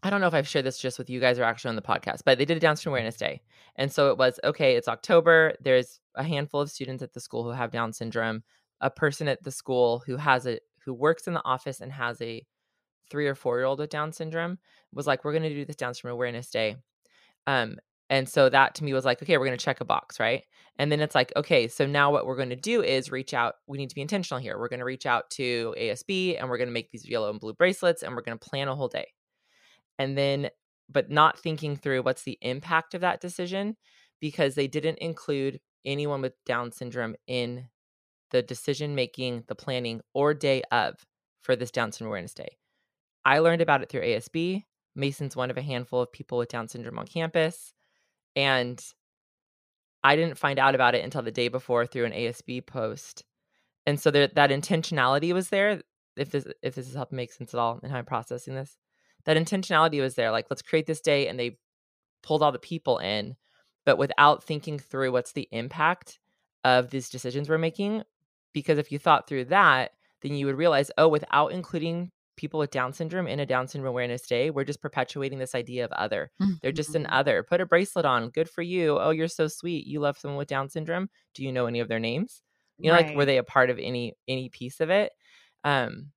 [0.03, 1.83] i don't know if i've shared this just with you guys or actually on the
[1.83, 3.41] podcast but they did a down syndrome awareness day
[3.77, 7.45] and so it was okay it's october there's a handful of students at the school
[7.45, 8.43] who have down syndrome
[8.81, 12.21] a person at the school who has a who works in the office and has
[12.23, 12.45] a
[13.11, 14.59] three or four year old with Down syndrome
[14.93, 16.77] was like, we're going to do this Down syndrome awareness day.
[17.47, 17.77] Um,
[18.09, 20.43] and so that to me was like, okay, we're going to check a box, right?
[20.79, 23.57] And then it's like, okay, so now what we're going to do is reach out.
[23.67, 24.59] We need to be intentional here.
[24.59, 27.39] We're going to reach out to ASB and we're going to make these yellow and
[27.39, 29.07] blue bracelets and we're going to plan a whole day.
[30.01, 30.49] And then,
[30.89, 33.77] but not thinking through what's the impact of that decision
[34.19, 37.67] because they didn't include anyone with Down syndrome in
[38.31, 40.95] the decision making, the planning, or day of
[41.43, 42.57] for this Down syndrome awareness day.
[43.27, 44.65] I learned about it through ASB.
[44.97, 47.75] Macyn's one of a handful of people with Down syndrome on campus.
[48.35, 48.83] And
[50.03, 53.23] I didn't find out about it until the day before through an ASB post.
[53.85, 55.83] And so there, that intentionality was there.
[56.17, 58.79] If this if this is helping make sense at all in how I'm processing this,
[59.25, 60.31] that intentionality was there.
[60.31, 61.59] Like let's create this day, and they
[62.23, 63.37] pulled all the people in,
[63.87, 66.19] but without thinking through what's the impact
[66.65, 68.03] of these decisions we're making.
[68.53, 72.71] Because if you thought through that, then you would realize, oh, without including people with
[72.71, 76.31] Down syndrome in a Down syndrome awareness day, we're just perpetuating this idea of other.
[76.63, 77.13] They're just an Mhm.
[77.13, 77.43] other.
[77.43, 78.31] Put a bracelet on.
[78.31, 78.99] Good for you.
[78.99, 79.87] Oh, you're so sweet.
[79.87, 81.09] You love someone with Down syndrome.
[81.35, 82.43] Do you know any of their names?
[82.79, 85.13] You know, like were they a part of any any piece of it?
[85.65, 86.13] Um,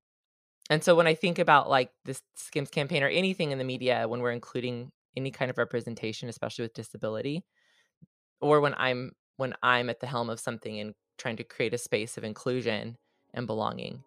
[0.70, 4.06] and so when I think about like this Skims campaign or anything in the media,
[4.08, 7.44] when we're including any kind of representation, especially with disability,
[8.40, 11.78] or when I'm when I'm at the helm of something and trying to create a
[11.78, 12.96] space of inclusion
[13.34, 14.02] and belonging,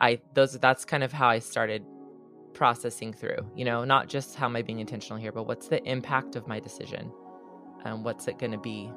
[0.00, 1.84] I those that's kind of how I started
[2.54, 3.50] processing through.
[3.54, 6.48] You know, not just how am I being intentional here, but what's the impact of
[6.48, 7.12] my decision,
[7.84, 8.90] and what's it going to be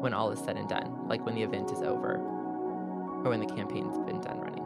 [0.00, 3.46] when all is said and done, like when the event is over, or when the
[3.46, 4.65] campaign's been done running.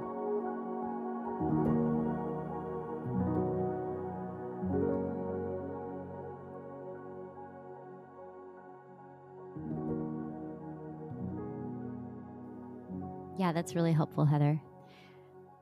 [13.39, 14.61] Yeah, that's really helpful, Heather.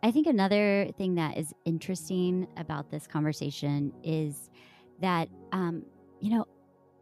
[0.02, 4.48] I think another thing that is interesting about this conversation is
[5.00, 5.84] that, um,
[6.20, 6.44] you know,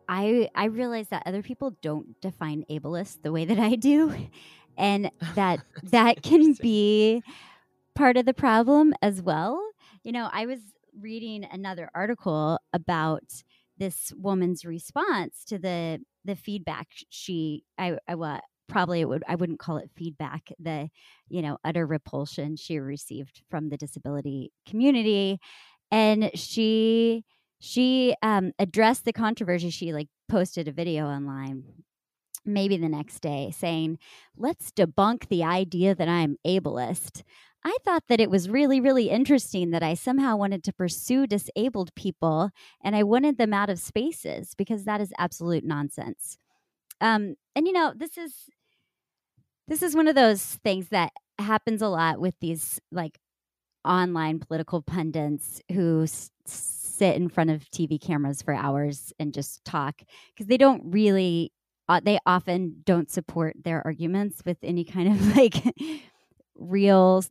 [0.08, 4.14] I I realize that other people don't define ableist the way that I do,
[4.78, 7.22] and that that can be
[7.96, 9.60] part of the problem as well.
[10.04, 10.60] You know, I was
[10.98, 13.24] reading another article about
[13.78, 19.34] this woman's response to the the feedback she I I wa probably it would I
[19.36, 20.88] wouldn't call it feedback the
[21.28, 25.38] you know utter repulsion she received from the disability community.
[25.90, 27.24] And she
[27.60, 29.70] she um addressed the controversy.
[29.70, 31.64] She like posted a video online
[32.44, 33.98] maybe the next day saying
[34.36, 37.22] let's debunk the idea that i'm ableist
[37.66, 41.94] i thought that it was really really interesting that i somehow wanted to pursue disabled
[41.96, 42.50] people
[42.84, 46.38] and i wanted them out of spaces because that is absolute nonsense.
[47.00, 48.50] Um and you know this is
[49.68, 53.18] this is one of those things that happens a lot with these like
[53.86, 59.64] online political pundits who s- sit in front of TV cameras for hours and just
[59.64, 60.02] talk
[60.34, 61.52] because they don't really
[61.88, 65.56] uh, they often don't support their arguments with any kind of like
[66.56, 67.22] real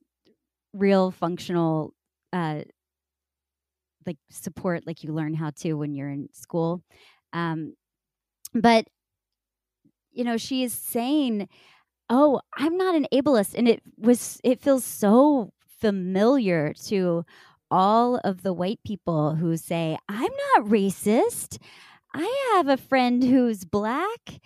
[0.76, 1.94] real functional
[2.34, 2.62] uh
[4.06, 6.84] like support like you learn how to when you're in school.
[7.34, 7.74] Um
[8.54, 8.86] but
[10.12, 11.48] you know she is saying
[12.10, 17.26] oh i'm not an ableist and it was it feels so familiar to
[17.72, 21.58] all of the white people who say i'm not racist.
[22.14, 24.40] I have a friend who's black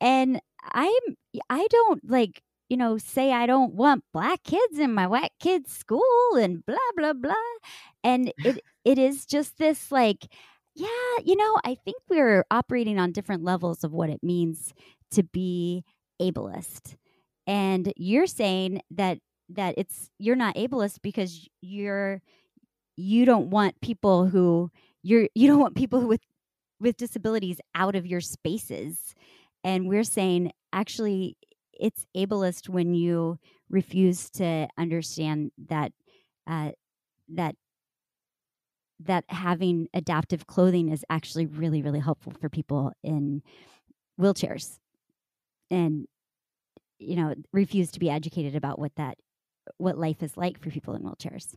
[0.00, 0.40] and
[0.72, 1.16] i'm
[1.50, 2.42] i don't like
[2.72, 6.92] you know say i don't want black kids in my white kids school and blah
[6.96, 7.34] blah blah.
[8.02, 10.26] And it it is just this like
[10.74, 10.88] yeah
[11.22, 14.72] you know i think we're operating on different levels of what it means
[15.10, 15.84] to be
[16.18, 16.96] ableist.
[17.46, 19.18] And you're saying that
[19.50, 22.22] that it's you're not ableist because you're
[22.96, 24.70] you don't want people who
[25.02, 26.22] you're you don't want people with
[26.80, 29.14] with disabilities out of your spaces.
[29.62, 31.36] And we're saying actually
[31.82, 35.92] it's ableist when you refuse to understand that
[36.46, 36.70] uh,
[37.28, 37.56] that
[39.00, 43.42] that having adaptive clothing is actually really really helpful for people in
[44.20, 44.78] wheelchairs
[45.70, 46.06] and
[46.98, 49.18] you know refuse to be educated about what that
[49.78, 51.56] what life is like for people in wheelchairs.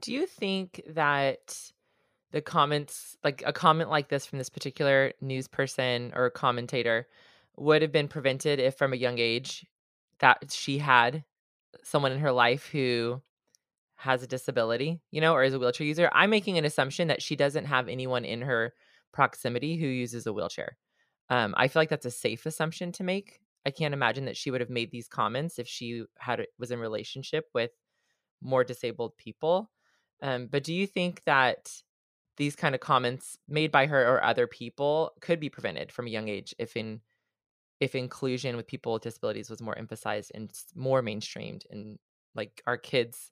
[0.00, 1.72] Do you think that
[2.30, 7.08] the comments like a comment like this from this particular news person or commentator
[7.60, 9.66] would have been prevented if from a young age
[10.20, 11.24] that she had
[11.82, 13.20] someone in her life who
[13.96, 17.22] has a disability, you know, or is a wheelchair user, I'm making an assumption that
[17.22, 18.72] she doesn't have anyone in her
[19.12, 20.76] proximity who uses a wheelchair.
[21.30, 23.40] Um, I feel like that's a safe assumption to make.
[23.66, 26.78] I can't imagine that she would have made these comments if she had was in
[26.78, 27.72] relationship with
[28.40, 29.70] more disabled people.
[30.22, 31.70] Um, but do you think that
[32.36, 36.10] these kind of comments made by her or other people could be prevented from a
[36.10, 37.00] young age if in
[37.80, 41.98] if inclusion with people with disabilities was more emphasized and more mainstreamed and
[42.34, 43.30] like our kids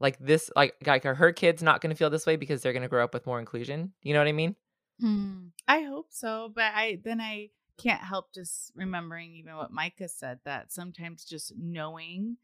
[0.00, 2.72] like this like like are her kids not going to feel this way because they're
[2.72, 4.54] going to grow up with more inclusion you know what i mean
[5.00, 5.46] hmm.
[5.68, 10.38] i hope so but i then i can't help just remembering even what micah said
[10.44, 12.36] that sometimes just knowing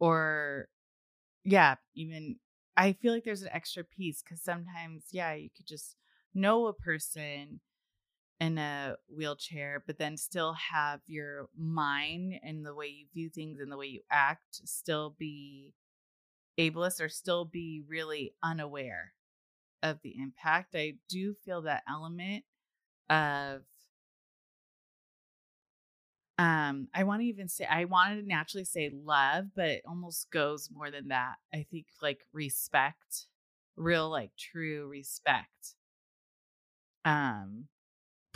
[0.00, 0.68] or
[1.44, 2.36] yeah even
[2.76, 5.94] i feel like there's an extra piece because sometimes yeah you could just
[6.34, 7.60] know a person
[8.40, 13.58] in a wheelchair, but then still have your mind and the way you view things
[13.60, 15.74] and the way you act still be
[16.58, 19.12] ableist or still be really unaware
[19.82, 20.74] of the impact.
[20.74, 22.44] I do feel that element
[23.10, 23.62] of
[26.38, 30.30] um I want to even say I wanted to naturally say love, but it almost
[30.30, 31.36] goes more than that.
[31.52, 33.26] I think like respect,
[33.76, 35.74] real like true respect.
[37.04, 37.68] Um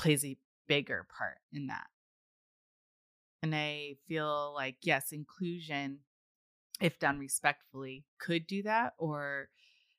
[0.02, 0.36] plays a
[0.66, 1.86] bigger part in that.
[3.42, 5.98] And I feel like, yes, inclusion,
[6.80, 9.48] if done respectfully, could do that, or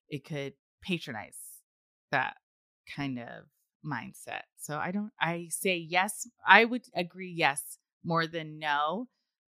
[0.09, 1.37] it could patronize
[2.11, 2.35] that
[2.95, 3.45] kind of
[3.85, 4.43] mindset.
[4.57, 6.27] So I don't, I say yes.
[6.45, 9.07] I would agree, yes, more than no,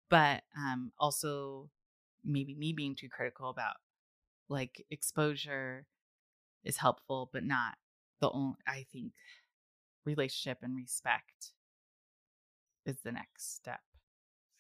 [0.09, 1.69] but um, also
[2.23, 3.75] maybe me being too critical about
[4.49, 5.85] like exposure
[6.63, 7.75] is helpful, but not
[8.21, 9.11] the only, I think
[10.05, 11.51] relationship and respect
[12.85, 13.81] is the next step.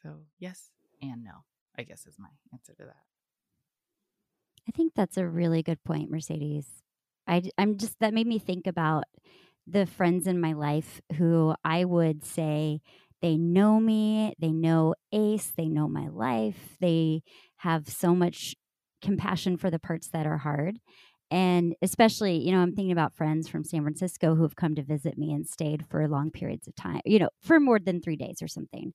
[0.01, 1.43] So, yes and no,
[1.77, 3.03] I guess is my answer to that.
[4.67, 6.67] I think that's a really good point, Mercedes.
[7.27, 9.05] I, I'm just, that made me think about
[9.67, 12.81] the friends in my life who I would say
[13.21, 17.23] they know me, they know Ace, they know my life, they
[17.57, 18.55] have so much
[19.01, 20.79] compassion for the parts that are hard.
[21.35, 24.83] And especially, you know, I'm thinking about friends from San Francisco who have come to
[24.83, 28.15] visit me and stayed for long periods of time, you know, for more than three
[28.15, 28.93] days or something.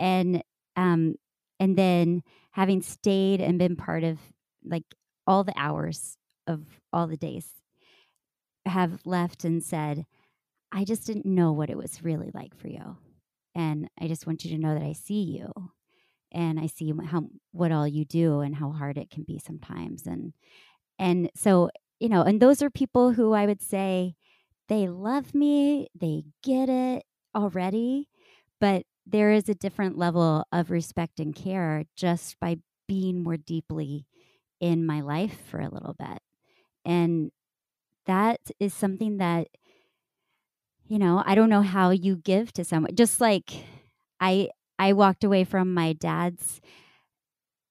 [0.00, 0.42] And,
[0.76, 1.16] um,
[1.60, 4.18] and then having stayed and been part of
[4.64, 4.84] like
[5.26, 7.48] all the hours of all the days,
[8.66, 10.04] have left and said,
[10.72, 12.98] I just didn't know what it was really like for you.
[13.54, 15.52] And I just want you to know that I see you
[16.32, 20.06] and I see how what all you do and how hard it can be sometimes.
[20.06, 20.32] And
[21.00, 24.16] and so, you know, and those are people who I would say
[24.68, 27.04] they love me, they get it
[27.36, 28.08] already,
[28.60, 32.58] but there is a different level of respect and care just by
[32.88, 34.06] being more deeply
[34.60, 36.20] in my life for a little bit.
[36.84, 37.32] And
[38.06, 39.48] that is something that
[40.86, 42.94] you know, I don't know how you give to someone.
[42.94, 43.64] Just like
[44.20, 46.60] I I walked away from my dad's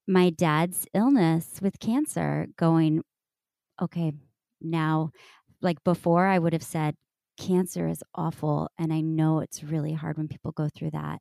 [0.06, 3.02] my dad's illness with cancer going
[3.80, 4.12] okay,
[4.60, 5.10] now,
[5.62, 6.96] like before, I would have said,
[7.38, 8.70] cancer is awful.
[8.78, 11.20] And I know it's really hard when people go through that.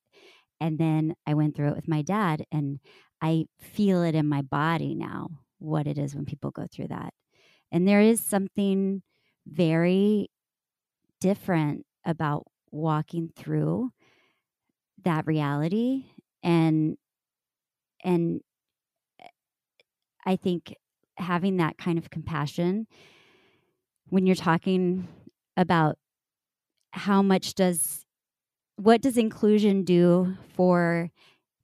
[0.62, 2.80] And then I went through it with my dad, and
[3.22, 5.30] I feel it in my body now
[5.60, 7.14] what it is when people go through that.
[7.72, 9.04] And there is something
[9.48, 10.30] very
[11.22, 13.92] different about walking through
[15.04, 16.06] that reality
[16.44, 16.98] and
[18.04, 18.42] and
[19.22, 19.28] eh,
[20.26, 20.76] I think
[21.20, 22.88] having that kind of compassion
[24.10, 25.08] when you're talking
[25.58, 25.98] about
[26.92, 28.06] how much does
[28.76, 31.12] what does inclusion do for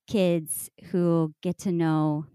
[0.08, 2.26] kids who get to know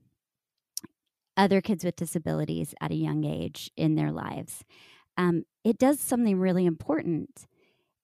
[1.36, 4.64] other kids with disabilities at a young age in their lives?
[5.16, 7.46] Um, it does something really important.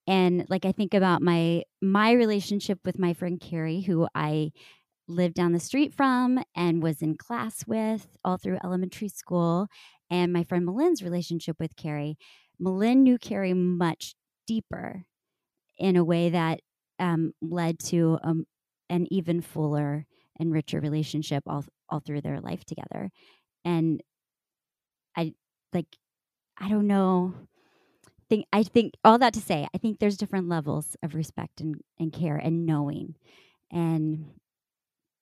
[0.07, 4.53] And like i think about my my relationship with my friend carrie who i
[5.09, 9.69] lived down the street from and was in class with all through elementary school.
[10.11, 12.17] And my friend Malynn's relationship with Carrie,
[12.61, 14.15] Malynn knew Carrie much
[14.47, 15.05] deeper
[15.79, 16.61] in a way that
[16.99, 18.47] um, led to um,
[18.89, 20.07] an even fuller
[20.39, 23.11] and richer relationship all all through their life together.
[23.65, 24.01] And
[25.17, 25.35] I
[25.73, 25.97] like
[26.59, 27.35] I don't know
[28.29, 31.77] think I think all that to say, I think there's different levels of respect and,
[31.99, 33.15] and care and knowing.
[33.73, 34.27] And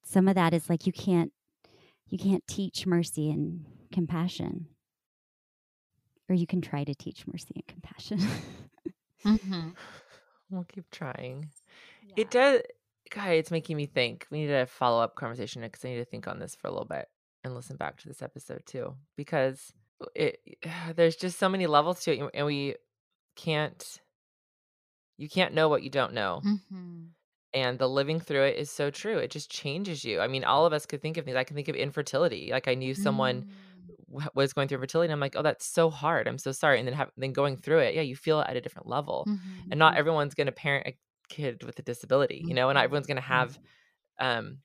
[0.05, 1.33] some of that is like you can't
[2.09, 4.67] you can't teach mercy and compassion.
[6.29, 8.21] Or you can try to teach mercy and compassion.
[9.25, 9.71] mm-hmm.
[10.51, 11.49] We'll keep trying.
[12.07, 12.15] Yeah.
[12.19, 12.61] It does
[13.11, 14.27] guy, it's making me think.
[14.31, 16.71] We need a follow up conversation because I need to think on this for a
[16.71, 17.09] little bit
[17.43, 18.95] and listen back to this episode too.
[19.17, 19.73] Because
[20.15, 20.39] it
[20.95, 22.77] there's just so many levels to it and we
[23.37, 24.01] can't
[25.17, 26.43] you can't know what you don't know.
[26.45, 27.05] Mm-hmm.
[27.55, 29.19] And the living through it is so true.
[29.19, 30.21] It just changes you.
[30.21, 31.37] I mean, all of us could think of things.
[31.37, 32.49] I can think of infertility.
[32.51, 33.47] Like I knew someone
[34.11, 34.27] mm.
[34.35, 36.27] was going through fertility, and I'm like, oh, that's so hard.
[36.27, 36.81] I'm so sorry.
[36.81, 39.25] And then have then going through it, yeah, you feel it at a different level.
[39.29, 39.71] Mm-hmm.
[39.71, 40.01] And not mm-hmm.
[40.01, 40.97] everyone's going to parent a
[41.29, 42.85] kid with a disability, you know, and not mm-hmm.
[42.87, 43.59] everyone's going to have.
[44.19, 44.59] Um,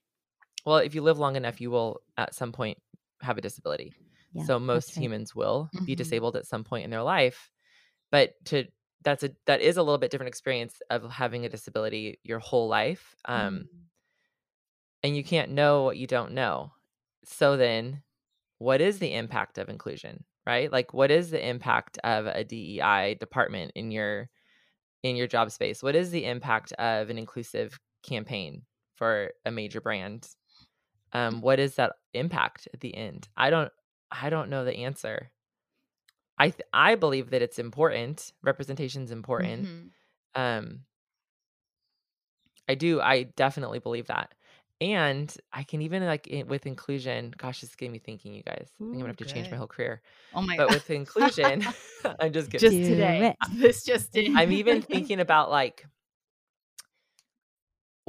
[0.66, 2.78] well, if you live long enough, you will at some point
[3.22, 3.92] have a disability.
[4.32, 5.02] Yeah, so most right.
[5.02, 5.84] humans will mm-hmm.
[5.84, 7.50] be disabled at some point in their life
[8.10, 8.64] but to
[9.02, 12.68] that's a that is a little bit different experience of having a disability your whole
[12.68, 13.66] life um mm.
[15.02, 16.72] and you can't know what you don't know.
[17.24, 18.02] So then
[18.58, 20.72] what is the impact of inclusion right?
[20.72, 24.28] Like what is the impact of a DEI department in your
[25.02, 25.82] in your job space?
[25.82, 28.62] What is the impact of an inclusive campaign
[28.96, 30.28] for a major brand?
[31.12, 33.28] Um what is that impact at the end?
[33.36, 33.70] I don't
[34.12, 35.30] i don't know the answer
[36.40, 38.32] I th- I believe that it's important.
[38.42, 39.66] Representation is important.
[39.66, 40.40] Mm-hmm.
[40.40, 40.80] Um,
[42.66, 42.98] I do.
[42.98, 44.32] I definitely believe that.
[44.80, 47.34] And I can even like with inclusion.
[47.36, 48.68] Gosh, this getting me thinking, you guys.
[48.80, 49.34] Ooh, I think I'm gonna have to good.
[49.34, 50.00] change my whole career.
[50.34, 50.56] Oh my!
[50.56, 50.74] But God.
[50.76, 51.62] with inclusion,
[52.20, 52.70] I'm just kidding.
[52.70, 53.34] Just today.
[53.52, 54.34] This just did.
[54.34, 55.84] I'm even thinking about like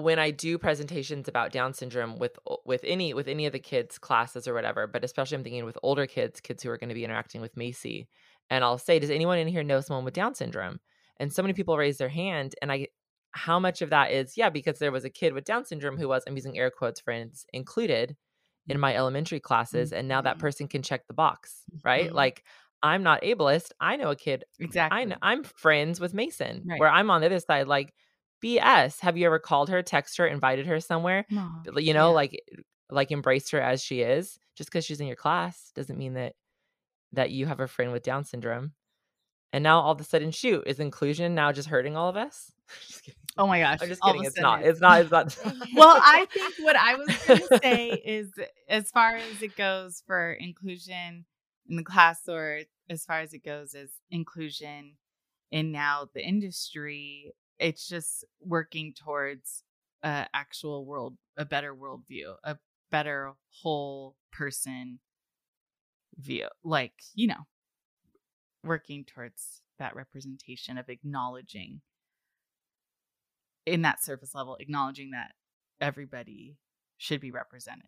[0.01, 3.97] when I do presentations about Down syndrome with with any with any of the kids
[3.97, 6.95] classes or whatever, but especially I'm thinking with older kids, kids who are going to
[6.95, 8.07] be interacting with Macyn,
[8.49, 10.79] and I'll say, "Does anyone in here know someone with Down syndrome?"
[11.17, 12.87] And so many people raise their hand, and I,
[13.31, 16.07] how much of that is yeah, because there was a kid with Down syndrome who
[16.07, 18.15] was I'm using air quotes friends included
[18.67, 19.99] in my elementary classes, mm-hmm.
[19.99, 20.41] and now that mm-hmm.
[20.41, 22.07] person can check the box, right?
[22.07, 22.15] Mm-hmm.
[22.15, 22.43] Like
[22.83, 23.71] I'm not ableist.
[23.79, 24.43] I know a kid.
[24.59, 24.99] Exactly.
[24.99, 26.79] I know, I'm friends with Macyn, right.
[26.79, 27.93] where I'm on the other side, like
[28.43, 28.99] BS.
[28.99, 31.25] Have you ever called her, text her, invited her somewhere?
[31.29, 31.49] No.
[31.77, 32.15] You know, yeah.
[32.15, 34.37] like eh, like embraced her as she is.
[34.55, 36.33] Just because she's in your class doesn't mean that
[37.13, 38.73] that you have a friend with Down syndrome.
[39.53, 42.53] And now all of a sudden, shoot, is inclusion now just hurting all of us?
[43.37, 43.79] oh my gosh.
[43.81, 44.23] I'm just kidding.
[44.23, 44.63] It's not.
[44.63, 45.01] It's not.
[45.01, 45.37] It's not.
[45.75, 48.31] well, I think what I was going to say is
[48.69, 51.25] as far as it goes for inclusion
[51.69, 54.93] in the class, or as far as it goes as inclusion
[55.51, 59.63] in now the industry, it's just working towards
[60.03, 62.57] a actual world, a better worldview, a
[62.89, 64.99] better whole person
[66.17, 66.47] view.
[66.63, 67.45] Like, you know,
[68.63, 71.81] working towards that representation of acknowledging
[73.65, 75.31] in that surface level, acknowledging that
[75.79, 76.57] everybody
[76.97, 77.85] should be represented.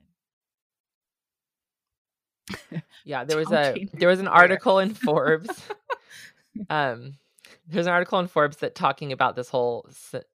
[3.06, 5.50] yeah, there was a there was an article in Forbes.
[6.70, 7.16] um
[7.68, 9.88] there's an article in Forbes that talking about this whole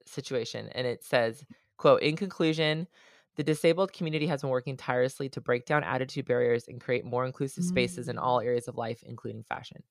[0.06, 1.46] situation, and it says,
[1.78, 2.88] "quote In conclusion."
[3.36, 7.26] The disabled community has been working tirelessly to break down attitude barriers and create more
[7.26, 8.10] inclusive spaces mm.
[8.10, 9.82] in all areas of life, including fashion.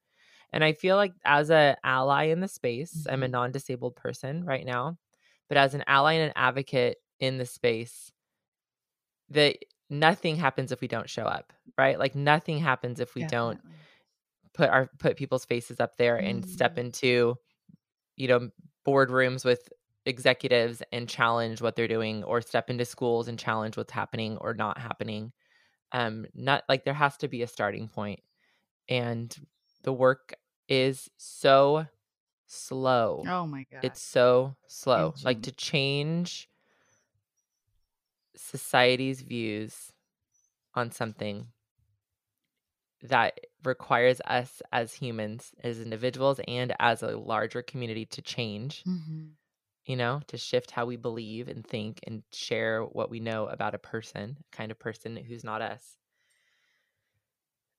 [0.53, 3.11] And I feel like as an ally in the space, mm-hmm.
[3.11, 3.33] I'm a mm-hmm.
[3.33, 4.99] non-disabled person right now,
[5.49, 8.12] but as an ally and an advocate in the space,
[9.31, 9.57] that
[9.91, 11.99] nothing happens if we don't show up, right?
[11.99, 13.57] Like nothing happens if we Definitely.
[13.57, 13.74] don't
[14.59, 16.49] put our put people's faces up there and mm.
[16.49, 17.37] step into
[18.17, 18.51] you know
[18.87, 19.69] boardrooms with
[20.05, 24.55] executives and challenge what they're doing or step into schools and challenge what's happening or
[24.55, 25.33] not happening.
[25.93, 28.21] Um not like there has to be a starting point.
[28.89, 29.35] And
[29.85, 30.35] the work
[30.69, 31.87] is so
[32.47, 33.23] slow.
[33.29, 33.85] Oh my god.
[33.85, 35.15] It's so slow.
[35.23, 36.49] Like to change
[38.35, 39.93] society's views
[40.75, 41.47] on something
[43.03, 49.27] that requires us as humans, as individuals, and as a larger community to change, mm-hmm.
[49.87, 53.75] you know, to shift how we believe and think and share what we know about
[53.75, 55.97] a person, kind of person who's not us.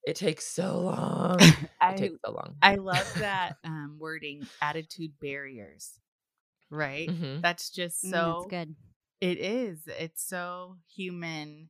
[0.06, 1.40] It takes so long.
[1.82, 2.56] I, it takes so long.
[2.62, 6.00] I love that um, wording attitude barriers,
[6.70, 7.10] right?
[7.10, 7.42] Mm-hmm.
[7.42, 8.76] That's just mm, so mm, good.
[9.22, 9.80] It is.
[9.88, 11.70] It's so human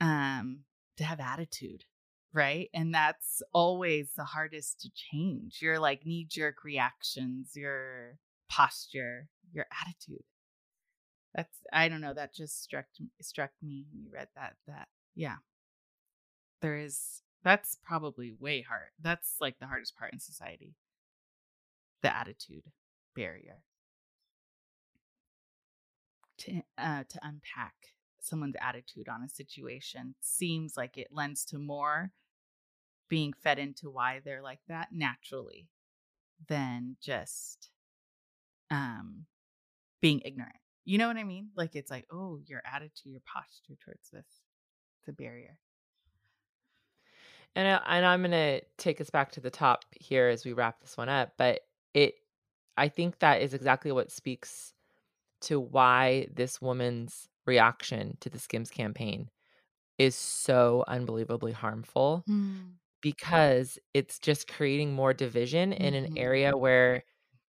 [0.00, 0.60] um
[0.96, 1.84] to have attitude,
[2.32, 2.68] right?
[2.74, 5.58] And that's always the hardest to change.
[5.62, 8.18] Your like knee jerk reactions, your
[8.48, 10.24] posture, your attitude.
[11.34, 12.86] That's I don't know, that just struck
[13.20, 15.36] struck me when you read that that yeah.
[16.62, 18.90] There is that's probably way hard.
[19.00, 20.74] That's like the hardest part in society.
[22.02, 22.64] The attitude
[23.14, 23.62] barrier.
[26.38, 27.74] To uh to unpack
[28.26, 32.10] someone's attitude on a situation seems like it lends to more
[33.08, 35.68] being fed into why they're like that naturally
[36.48, 37.70] than just
[38.70, 39.24] um
[40.00, 40.56] being ignorant.
[40.84, 41.48] You know what I mean?
[41.56, 44.26] Like it's like, oh, your attitude, your posture towards this,
[45.00, 45.56] it's a barrier.
[47.54, 50.80] And I, and I'm gonna take us back to the top here as we wrap
[50.80, 51.32] this one up.
[51.36, 51.60] But
[51.94, 52.16] it,
[52.76, 54.74] I think that is exactly what speaks
[55.42, 59.30] to why this woman's reaction to the Skims campaign
[59.98, 62.78] is so unbelievably harmful Mm.
[63.02, 66.16] because it's just creating more division in an Mhm.
[66.16, 67.04] area where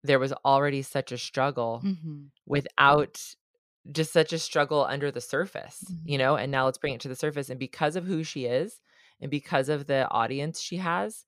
[0.04, 2.28] there was already such a struggle Mm-hmm.
[2.46, 3.22] without
[3.92, 5.98] just such a struggle under the surface, Mhm.
[6.04, 7.50] you know, and now let's bring it to the surface.
[7.50, 8.80] And because of who she is
[9.20, 11.26] and because of the audience she has,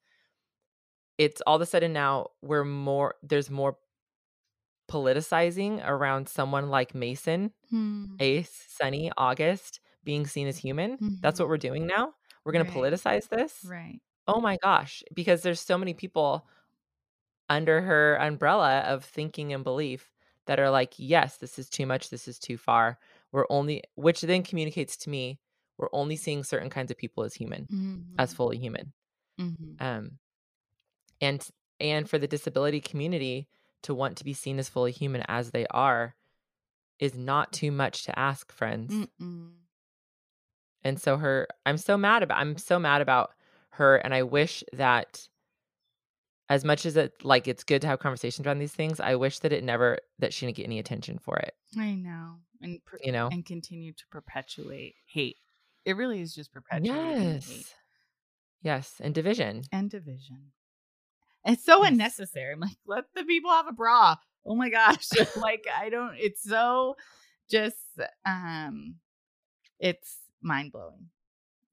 [1.19, 3.77] it's all of a sudden now we're more, there's more
[4.91, 8.21] politicizing around someone like Macyn, Hmm.
[8.21, 11.01] Ace, Sunny, August being seen as human.
[11.23, 11.51] That's what Mhm.
[11.51, 12.15] we're doing now.
[12.45, 12.67] We're going Right.
[12.67, 13.55] to politicize this.
[13.63, 14.03] Right.
[14.29, 16.49] Oh my gosh, because there's so many people
[17.49, 20.13] under her umbrella of thinking and belief
[20.47, 22.99] that are like, yes, this is too much, this is too far.
[23.33, 25.41] We're only, which then communicates to me,
[25.77, 27.71] we're only seeing certain kinds of people as human,
[28.19, 28.35] as Mhm.
[28.35, 28.93] fully human.
[29.39, 29.81] Mhm.
[29.81, 30.19] Um,
[31.21, 31.47] and
[31.79, 33.49] and for the disability community
[33.83, 36.15] to want to be seen as fully human as they are
[36.99, 38.93] is not too much to ask, friends.
[38.93, 39.53] Mm-mm.
[40.83, 43.33] And so her I'm so mad about I'm so mad about
[43.71, 45.27] her and I wish that
[46.49, 49.39] as much as it like it's good to have conversations around these things, I wish
[49.41, 51.55] that it never that she didn't get any attention for it.
[51.79, 53.29] I know, and per- You know?
[53.31, 55.37] and continue to perpetuate hate.
[55.85, 57.75] It really is just perpetuating hate Yes.
[58.63, 59.63] Yes, and division.
[59.73, 60.53] and division.
[61.45, 61.89] It's so mm.
[61.89, 62.53] unnecessary.
[62.53, 64.17] I'm like, let the people have a bra.
[64.45, 65.09] Oh my gosh.
[65.37, 66.97] like I don't it's so
[67.51, 67.77] just
[68.25, 68.97] um
[69.79, 71.09] it's mind blowing.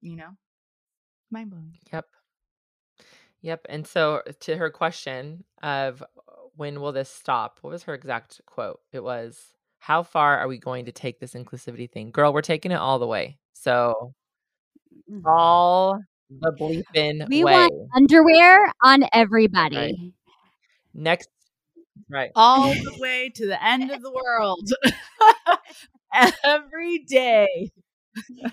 [0.00, 0.30] You know?
[1.30, 1.78] Mind blowing.
[1.92, 2.06] Yep.
[3.42, 3.66] Yep.
[3.68, 7.58] And so uh, to her question of oh, when will this stop?
[7.60, 8.80] What was her exact quote?
[8.92, 12.10] It was, How far are we going to take this inclusivity thing?
[12.10, 13.38] Girl, we're taking it all the way.
[13.52, 14.14] So
[15.10, 15.26] mm-hmm.
[15.26, 16.00] all
[16.30, 17.52] the bleeping We way.
[17.52, 20.14] want underwear on everybody.
[20.94, 21.28] Next
[22.10, 22.30] right.
[22.34, 24.68] All the way to the end of the world.
[26.44, 27.70] Every day.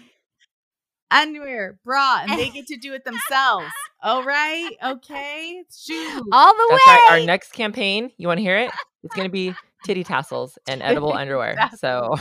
[1.12, 3.68] Underwear, bra, and they get to do it themselves.
[4.04, 5.64] All right, okay.
[5.74, 6.22] Shoes.
[6.32, 6.94] All the That's way.
[6.94, 7.20] right.
[7.22, 8.72] Our next campaign, you want to hear it?
[9.04, 9.54] It's going to be
[9.86, 11.56] titty tassels and edible underwear.
[11.78, 12.16] So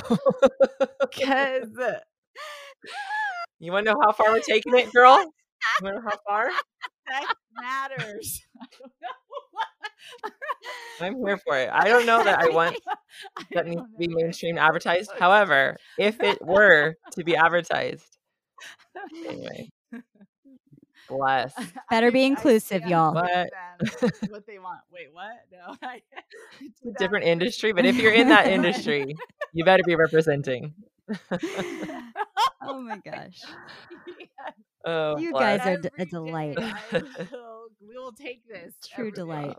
[1.01, 1.99] Because uh,
[3.59, 5.25] you want to know how far we're taking it, girl?
[5.81, 6.51] You want to know how far?
[7.09, 8.43] that matters.
[11.01, 11.71] I'm here for it.
[11.73, 12.77] I don't know that I want
[13.53, 15.11] that needs to be mainstream advertised.
[15.19, 18.17] However, if it were to be advertised,
[19.27, 19.71] anyway,
[21.09, 21.55] bless.
[21.91, 23.15] Better be inclusive, y'all.
[23.15, 23.49] What?
[24.29, 24.81] what they want.
[24.93, 25.45] Wait, what?
[25.53, 25.77] No.
[25.83, 26.03] I-
[26.61, 29.15] It's a different industry, but if you're in that industry,
[29.53, 30.75] you better be representing.
[32.63, 33.41] oh my gosh.
[34.19, 34.55] Yes,
[34.87, 35.59] Oh, You bless.
[35.65, 36.57] guys are d- a every day delight.
[36.93, 38.75] Will- we will take this.
[38.95, 39.57] True delight.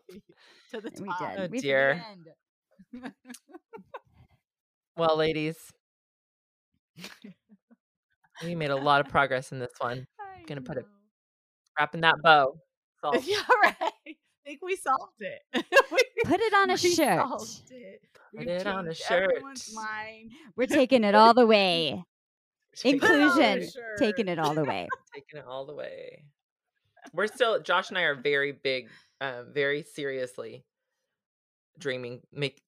[0.71, 1.39] To the We did.
[1.39, 2.03] Oh, We- to the dear.
[4.97, 5.57] Well, ladies,
[8.43, 10.07] we made a lot of progress in this one.
[10.19, 10.85] I'm Gonna put it-
[11.77, 12.53] Wrapping that bow.
[13.01, 13.27] Solved.
[13.27, 13.75] Yeah, right.
[13.81, 14.15] I
[14.45, 15.41] think we solved it.
[15.91, 17.19] We- Put it on a we shirt.
[17.19, 18.01] solved it.
[18.31, 19.41] Put We've it on a shirt.
[19.73, 20.31] Mind.
[20.55, 22.03] We're taking it all the way.
[22.75, 23.59] Taking it all Inclusion.
[23.61, 23.69] way.
[23.97, 24.87] Taking it all the way.
[25.13, 26.23] Taking it all the way.
[27.13, 28.89] We're still Josh and I are very big,
[29.21, 30.65] um, very seriously
[31.79, 32.21] dreaming.
[32.33, 32.61] Make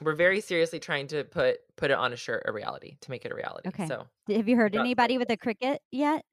[0.00, 3.24] we're very seriously trying to put put it on a shirt a reality to make
[3.24, 3.68] it a reality.
[3.68, 3.86] Okay.
[3.86, 6.24] So Have you heard Got anybody with a Cricut yet?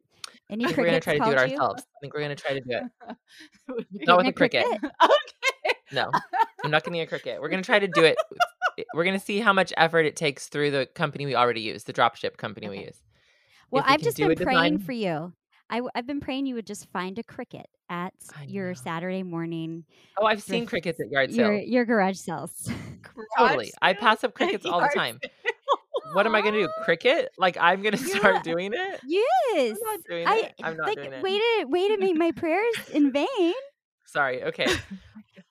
[0.49, 1.55] Any I think we're gonna try to do it called you?
[1.55, 1.83] ourselves.
[1.83, 3.15] I think we're gonna try to do it.
[4.07, 4.65] Not with a Cricut.
[4.73, 5.75] okay.
[5.93, 6.09] No,
[6.63, 7.39] I'm not getting a Cricut.
[7.41, 8.15] We're gonna try to do it.
[8.77, 11.83] Eh, we're gonna see how much effort it takes through the company we already use,
[11.83, 13.01] the dropship company we use.
[13.69, 15.33] Well, we I've just been praying design- for you.
[15.69, 18.73] I, have been praying you would just find a Cricut at I your know.
[18.73, 19.85] Saturday morning,
[20.17, 21.69] Oh, I've seen Cricuts at yard your sales.
[21.69, 22.69] your garage sales.
[23.37, 23.71] Totally.
[23.81, 25.21] I pass up Cricuts all the time.
[26.11, 26.69] what am I going to do?
[26.85, 27.27] Cricut?
[27.37, 28.41] Like I'm going to start Yeah.
[28.51, 28.99] doing it?
[29.07, 29.77] Yes.
[29.87, 30.53] I'm not doing I it.
[30.61, 31.23] I'm not like doing it.
[31.23, 33.53] way to way to make my prayers in vain.
[34.05, 34.43] Sorry.
[34.43, 34.67] Okay.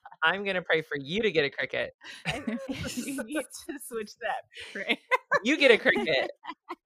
[0.23, 1.89] I'm going to pray for you to get a Cricut.
[2.95, 4.79] you need to switch that.
[4.87, 4.99] Right?
[5.43, 6.27] You get a Cricut.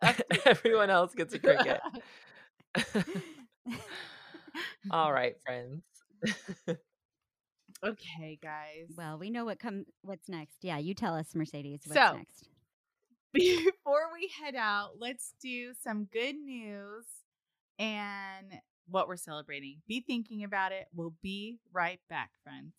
[0.46, 1.80] Everyone else gets a Cricut.
[4.92, 5.82] All right, friends.
[7.84, 8.88] okay, guys.
[8.96, 10.58] Well, we know what come what's next.
[10.62, 11.82] Yeah, you tell us, Mercedes.
[11.86, 12.50] What's So- next?
[13.34, 17.06] before we head out, let's do some good news
[17.78, 18.48] and
[18.88, 19.82] what we're celebrating.
[19.90, 20.86] Be thinking about it.
[20.96, 22.72] We'll be right back, friends.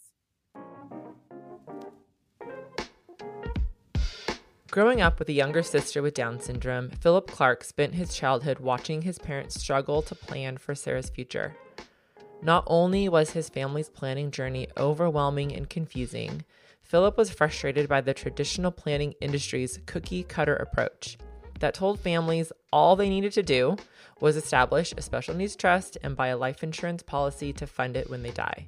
[4.76, 9.00] Growing up with a younger sister with Down syndrome, Philip Clark spent his childhood watching
[9.00, 11.56] his parents struggle to plan for Sarah's future.
[12.42, 16.44] Not only was his family's planning journey overwhelming and confusing,
[16.82, 21.16] Philip was frustrated by the traditional planning industry's cookie cutter approach
[21.60, 23.76] that told families all they needed to do
[24.20, 28.10] was establish a special needs trust and buy a life insurance policy to fund it
[28.10, 28.66] when they die.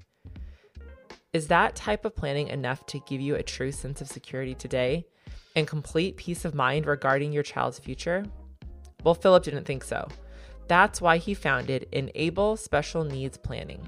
[1.35, 5.05] Is that type of planning enough to give you a true sense of security today
[5.57, 8.25] and complete peace of mind regarding your child's future?
[9.05, 10.09] Well, Philip didn't think so.
[10.69, 13.87] That's why he founded Enable Special Needs Planning.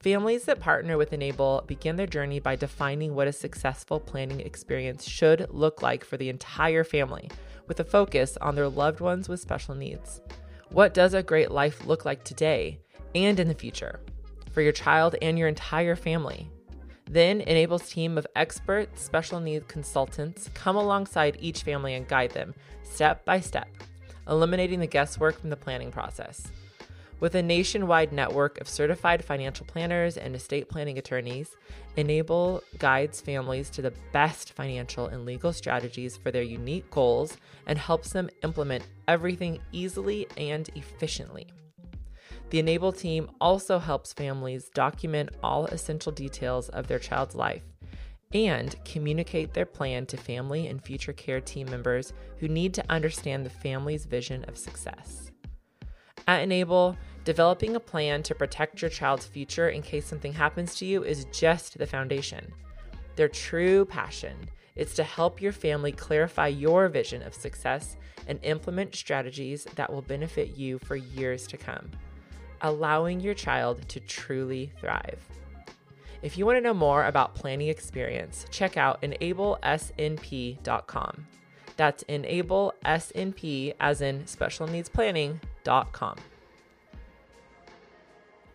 [0.00, 5.06] Families that partner with Enable begin their journey by defining what a successful planning experience
[5.06, 7.30] should look like for the entire family,
[7.66, 10.22] with a focus on their loved ones with special needs.
[10.70, 12.78] What does a great life look like today
[13.14, 14.00] and in the future
[14.58, 16.50] for your child and your entire family?
[17.08, 22.56] Then Enable's team of expert special needs consultants come alongside each family and guide them
[22.82, 23.68] step by step,
[24.28, 26.48] eliminating the guesswork from the planning process.
[27.20, 31.54] With a nationwide network of certified financial planners and estate planning attorneys,
[31.94, 37.36] Enable guides families to the best financial and legal strategies for their unique goals
[37.68, 41.46] and helps them implement everything easily and efficiently.
[42.50, 47.62] The Enable team also helps families document all essential details of their child's life
[48.32, 53.44] and communicate their plan to family and future care team members who need to understand
[53.44, 55.30] the family's vision of success.
[56.26, 60.86] At Enable, developing a plan to protect your child's future in case something happens to
[60.86, 62.52] you is just the foundation.
[63.16, 64.36] Their true passion
[64.76, 67.96] is to help your family clarify your vision of success
[68.26, 71.90] and implement strategies that will benefit you for years to come,
[72.60, 75.20] allowing your child to truly thrive.
[76.22, 81.26] If you want to know more about planning experience, check out enablesnp.com.
[81.76, 86.16] That's enablesnp as in special needs planning.com.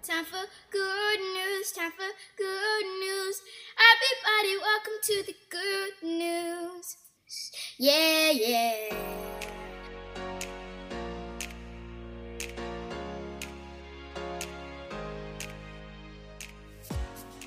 [0.04, 3.42] Time for good news, time for good news.
[3.80, 6.98] Everybody, welcome to the good news.
[7.78, 8.90] Yeah, yeah.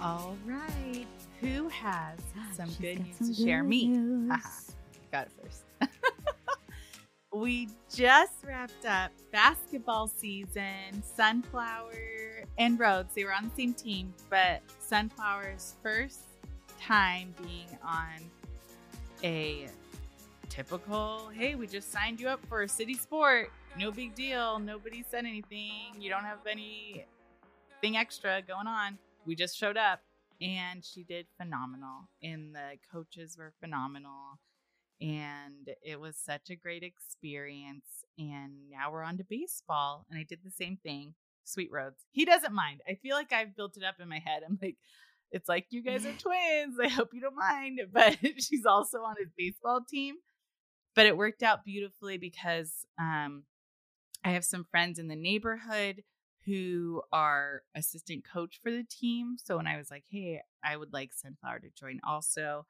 [0.06, 1.04] All right.
[1.40, 3.62] Who has ah, some She's good news some to share?
[3.62, 3.88] good Me.
[3.88, 4.30] news.
[4.30, 4.72] Haha.
[5.10, 5.64] Got it first.
[7.34, 11.02] we just wrapped up basketball season.
[11.02, 16.20] Sunflower and Rhodes, they were on the same team, but Sunflower's first
[16.80, 18.22] time being on
[19.24, 19.66] a
[20.48, 23.50] typical, hey, we just signed you up for a city sport.
[23.76, 24.60] No big deal.
[24.60, 26.00] Nobody said anything.
[26.00, 28.98] You don't have anything extra going on.
[29.26, 30.00] We just showed up
[30.40, 32.08] and she did phenomenal.
[32.22, 34.38] And the coaches were phenomenal.
[35.00, 38.04] And it was such a great experience.
[38.18, 40.06] And now we're on to baseball.
[40.10, 41.14] And I did the same thing.
[41.44, 42.04] Sweet Rhodes.
[42.10, 42.80] He doesn't mind.
[42.88, 44.42] I feel like I've built it up in my head.
[44.44, 44.76] I'm like,
[45.30, 46.78] it's like you guys are twins.
[46.82, 47.80] I hope you don't mind.
[47.92, 50.16] But she's also on his baseball team.
[50.94, 53.44] But it worked out beautifully because um,
[54.24, 56.02] I have some friends in the neighborhood
[56.46, 59.36] who are assistant coach for the team.
[59.42, 62.66] So when I was like, hey, I would like Sunflower to join also,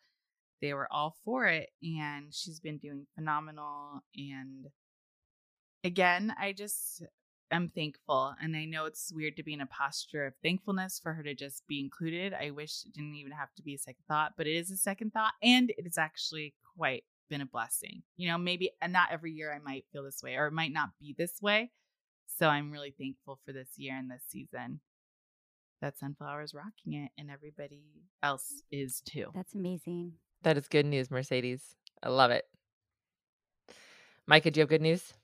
[0.63, 1.71] they were all for it.
[1.83, 4.03] And she's been doing phenomenal.
[4.17, 4.69] And
[5.85, 7.03] again, I just
[7.51, 8.35] am thankful.
[8.43, 11.35] And I know it's weird to be in a posture of thankfulness for her to
[11.35, 12.33] just be included.
[12.35, 14.77] I wish it didn't even have to be a second thought, but it is a
[14.77, 15.35] second thought.
[15.43, 18.03] And it is actually quite been a blessing.
[18.17, 20.91] You know, maybe not every year I might feel this way or it might not
[20.99, 21.71] be this way.
[22.39, 24.81] So I'm really thankful for this year and this season
[25.81, 27.83] that Sunflower is rocking it and everybody
[28.23, 29.27] else is too.
[29.35, 30.13] That's amazing.
[30.43, 31.77] That is good news, Mercedes.
[32.03, 32.45] I love it.
[34.27, 35.15] Micah, do you have good news?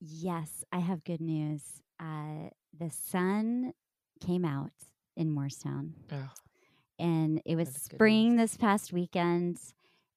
[0.00, 1.62] Yes, I have good news.
[2.00, 3.72] Uh, the sun
[4.24, 4.70] came out
[5.16, 6.28] in Morristown, Oh,
[6.98, 9.58] and it was That is good spring this past weekend.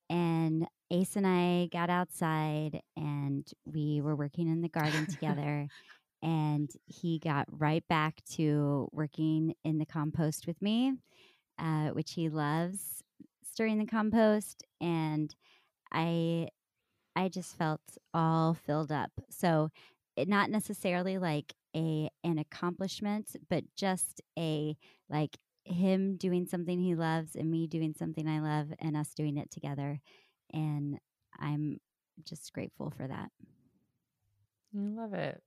[0.09, 5.67] and Ace and I got outside and we were working in the garden together.
[6.23, 10.93] And he got right back to working in the compost with me,
[11.57, 13.03] uh, which he loves
[13.43, 14.63] stirring the compost.
[14.79, 15.33] And
[15.91, 16.49] I,
[17.15, 17.81] I just felt
[18.13, 19.11] all filled up.
[19.29, 19.69] So,
[20.15, 24.75] it, not necessarily like a an accomplishment, but just a
[25.09, 29.37] like him doing something he loves and me doing something I love and us doing
[29.37, 29.99] it together.
[30.53, 30.99] And
[31.39, 31.79] I'm
[32.25, 33.31] just grateful for that.
[34.75, 35.41] I love it.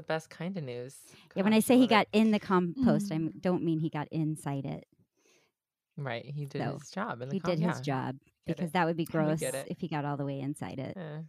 [0.00, 0.96] It's the best kind of news.
[1.34, 1.94] yeah, when I Gosh, say he love it.
[1.94, 3.32] got in the compost, I Mm.
[3.40, 4.84] don't mean he got inside it.
[5.98, 7.20] right, he did So, his job.
[7.20, 8.72] In the He com- did his job Get because it.
[8.72, 10.96] that would be gross if he got all the way inside it.
[10.96, 11.20] Yeah.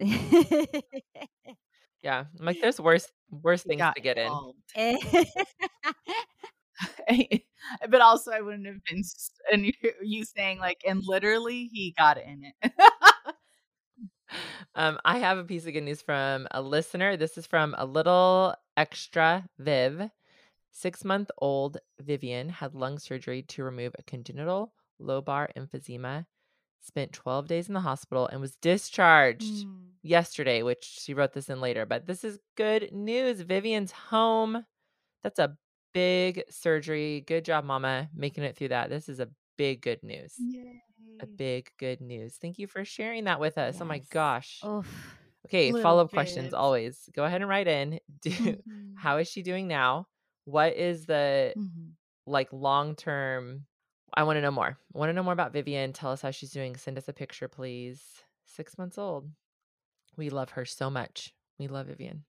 [2.02, 4.30] yeah, I'm like there's worse worse He things to get in.
[7.88, 9.00] but also, I wouldn't have been.
[9.00, 9.72] s- And you,
[10.02, 12.72] you saying like, and literally, he got in it.
[14.74, 17.16] Um, I have a piece of good news from a listener.
[17.16, 20.10] This is from a little extra Viv.
[20.72, 26.26] Six month old Vivian had lung surgery to remove a congenital lobar emphysema,
[26.80, 29.90] spent 12 days in the hospital, and was discharged Mm.
[30.02, 31.86] yesterday, which she wrote this in later.
[31.86, 33.40] But this is good news.
[33.42, 34.66] Vivian's home.
[35.22, 35.56] That's a
[35.92, 37.20] big surgery.
[37.26, 38.90] Good job, Mama, making it through that.
[38.90, 40.34] This is a big good news.
[40.38, 40.82] Yay.
[41.20, 42.36] A big good news.
[42.36, 43.80] Thank you for sharing that with us.
[43.80, 44.60] Oh my gosh.
[44.66, 44.86] Oof.
[45.46, 47.08] Okay, follow up questions always.
[47.14, 48.00] Go ahead and write in.
[48.22, 48.94] Do Mhm.
[48.96, 50.08] how is she doing now?
[50.44, 51.92] What is the Mhm.
[52.26, 53.66] like long term?
[54.14, 54.78] I want to know more.
[54.94, 55.92] I want to know more about Vivian.
[55.92, 56.76] Tell us how she's doing.
[56.76, 58.22] Send us a picture, please.
[58.44, 59.30] Six months old.
[60.16, 61.34] We love her so much.
[61.58, 62.24] We love Vivian.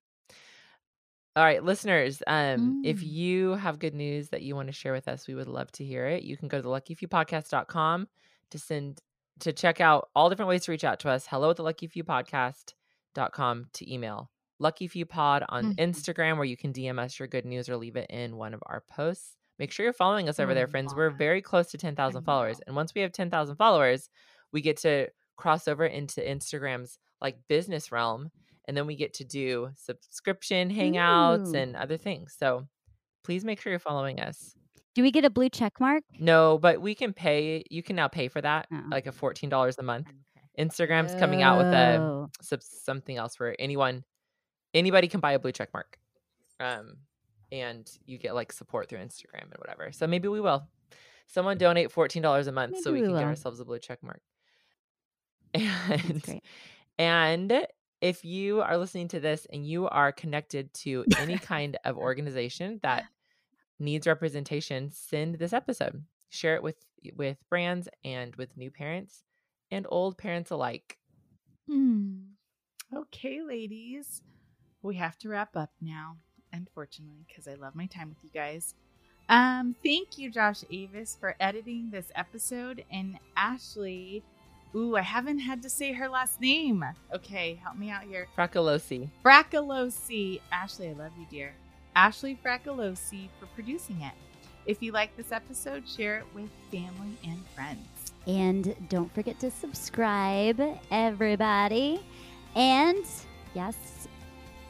[1.35, 3.07] All right, listeners, um, if Mm.
[3.07, 5.83] you have good news that you want to share with us, we would love to
[5.83, 6.23] hear it.
[6.23, 8.07] You can go to the luckyfewpodcast.com
[8.51, 9.01] to send
[9.41, 11.27] to check out all different ways to reach out to us.
[11.27, 14.31] Hello at the luckyfewpodcast.com to email.
[14.59, 15.77] Lucky Few Pod on Mhm.
[15.77, 18.63] Instagram, where you can DM us your good news or leave it in one of
[18.65, 19.35] our posts.
[19.59, 20.95] Make sure you're following us over there, friends.
[20.95, 22.61] We're very close to 10,000 followers.
[22.65, 24.09] And once we have 10,000 followers,
[24.53, 28.31] we get to cross over into Instagram's like business realm.
[28.67, 31.57] And then we get to do subscription hangouts Ooh.
[31.57, 32.35] and other things.
[32.37, 32.67] So
[33.23, 34.55] please make sure you're following us.
[34.95, 36.03] Do we get a blue check mark?
[36.19, 37.63] No, but we can pay.
[37.69, 38.81] You can now pay for that, Oh.
[38.89, 40.07] like a $14 a month.
[40.57, 42.29] Instagram's coming out with a Oh.
[42.61, 44.03] something else where anyone
[44.73, 45.97] anybody can buy a blue check mark
[46.59, 46.97] um
[47.51, 50.65] and you get like support through instagram and whatever so maybe we will
[51.27, 54.21] someone donate $14 a month so we we can get ourselves a blue check mark
[55.53, 56.41] and
[56.97, 57.67] and
[58.01, 62.79] if you are listening to this and you are connected to any kind of organization
[62.83, 63.05] that
[63.79, 66.77] needs representation send this episode share it with
[67.15, 69.23] with brands and with new parents
[69.71, 70.97] and old parents alike
[71.69, 72.21] Mm.
[72.93, 74.21] Okay, ladies.
[74.81, 76.17] We have to wrap up now,
[76.53, 78.75] unfortunately, because I love my time with you guys.
[79.27, 82.85] Um, thank you, Josh Avis, for editing this episode.
[82.91, 84.23] And Ashley,
[84.75, 86.83] ooh, I haven't had to say her last name.
[87.13, 88.27] Okay, help me out here.
[88.37, 90.41] fracolosi Fracolosi.
[90.51, 91.53] Ashley, I love you, dear.
[91.95, 94.13] Ashley Fracolosi for producing it.
[94.65, 97.87] If you like this episode, share it with family and friends.
[98.27, 100.59] And don't forget to subscribe,
[100.91, 102.01] everybody.
[102.55, 103.05] And
[103.53, 104.07] yes,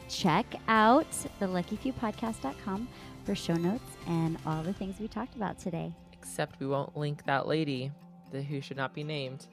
[0.09, 2.87] check out the luckyfewpodcast.com
[3.23, 5.93] for show notes and all the things we talked about today.
[6.13, 7.91] except we won't link that lady,
[8.31, 9.47] the who should not be named.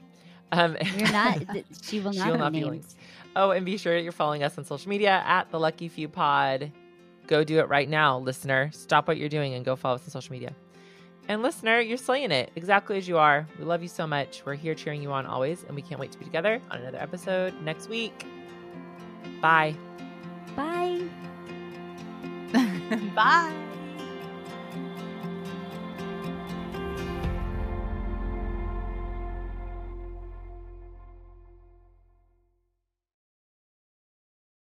[0.51, 1.41] Um, You're not,
[1.81, 2.95] she will She not will have not be linked.
[3.35, 6.07] Oh, and be sure that you're following us on social media at the Lucky Few
[6.07, 6.71] Pod.
[7.27, 8.69] Go do it right now, listener.
[8.73, 10.53] Stop what you're doing and go follow us on social media.
[11.29, 13.47] And listener, you're slaying it exactly as you are.
[13.57, 14.43] We love you so much.
[14.45, 16.97] We're here cheering you on always, and we can't wait to be together on another
[16.99, 18.25] episode next week.
[19.41, 19.73] Bye.
[20.55, 21.01] Bye.
[23.15, 23.63] Bye.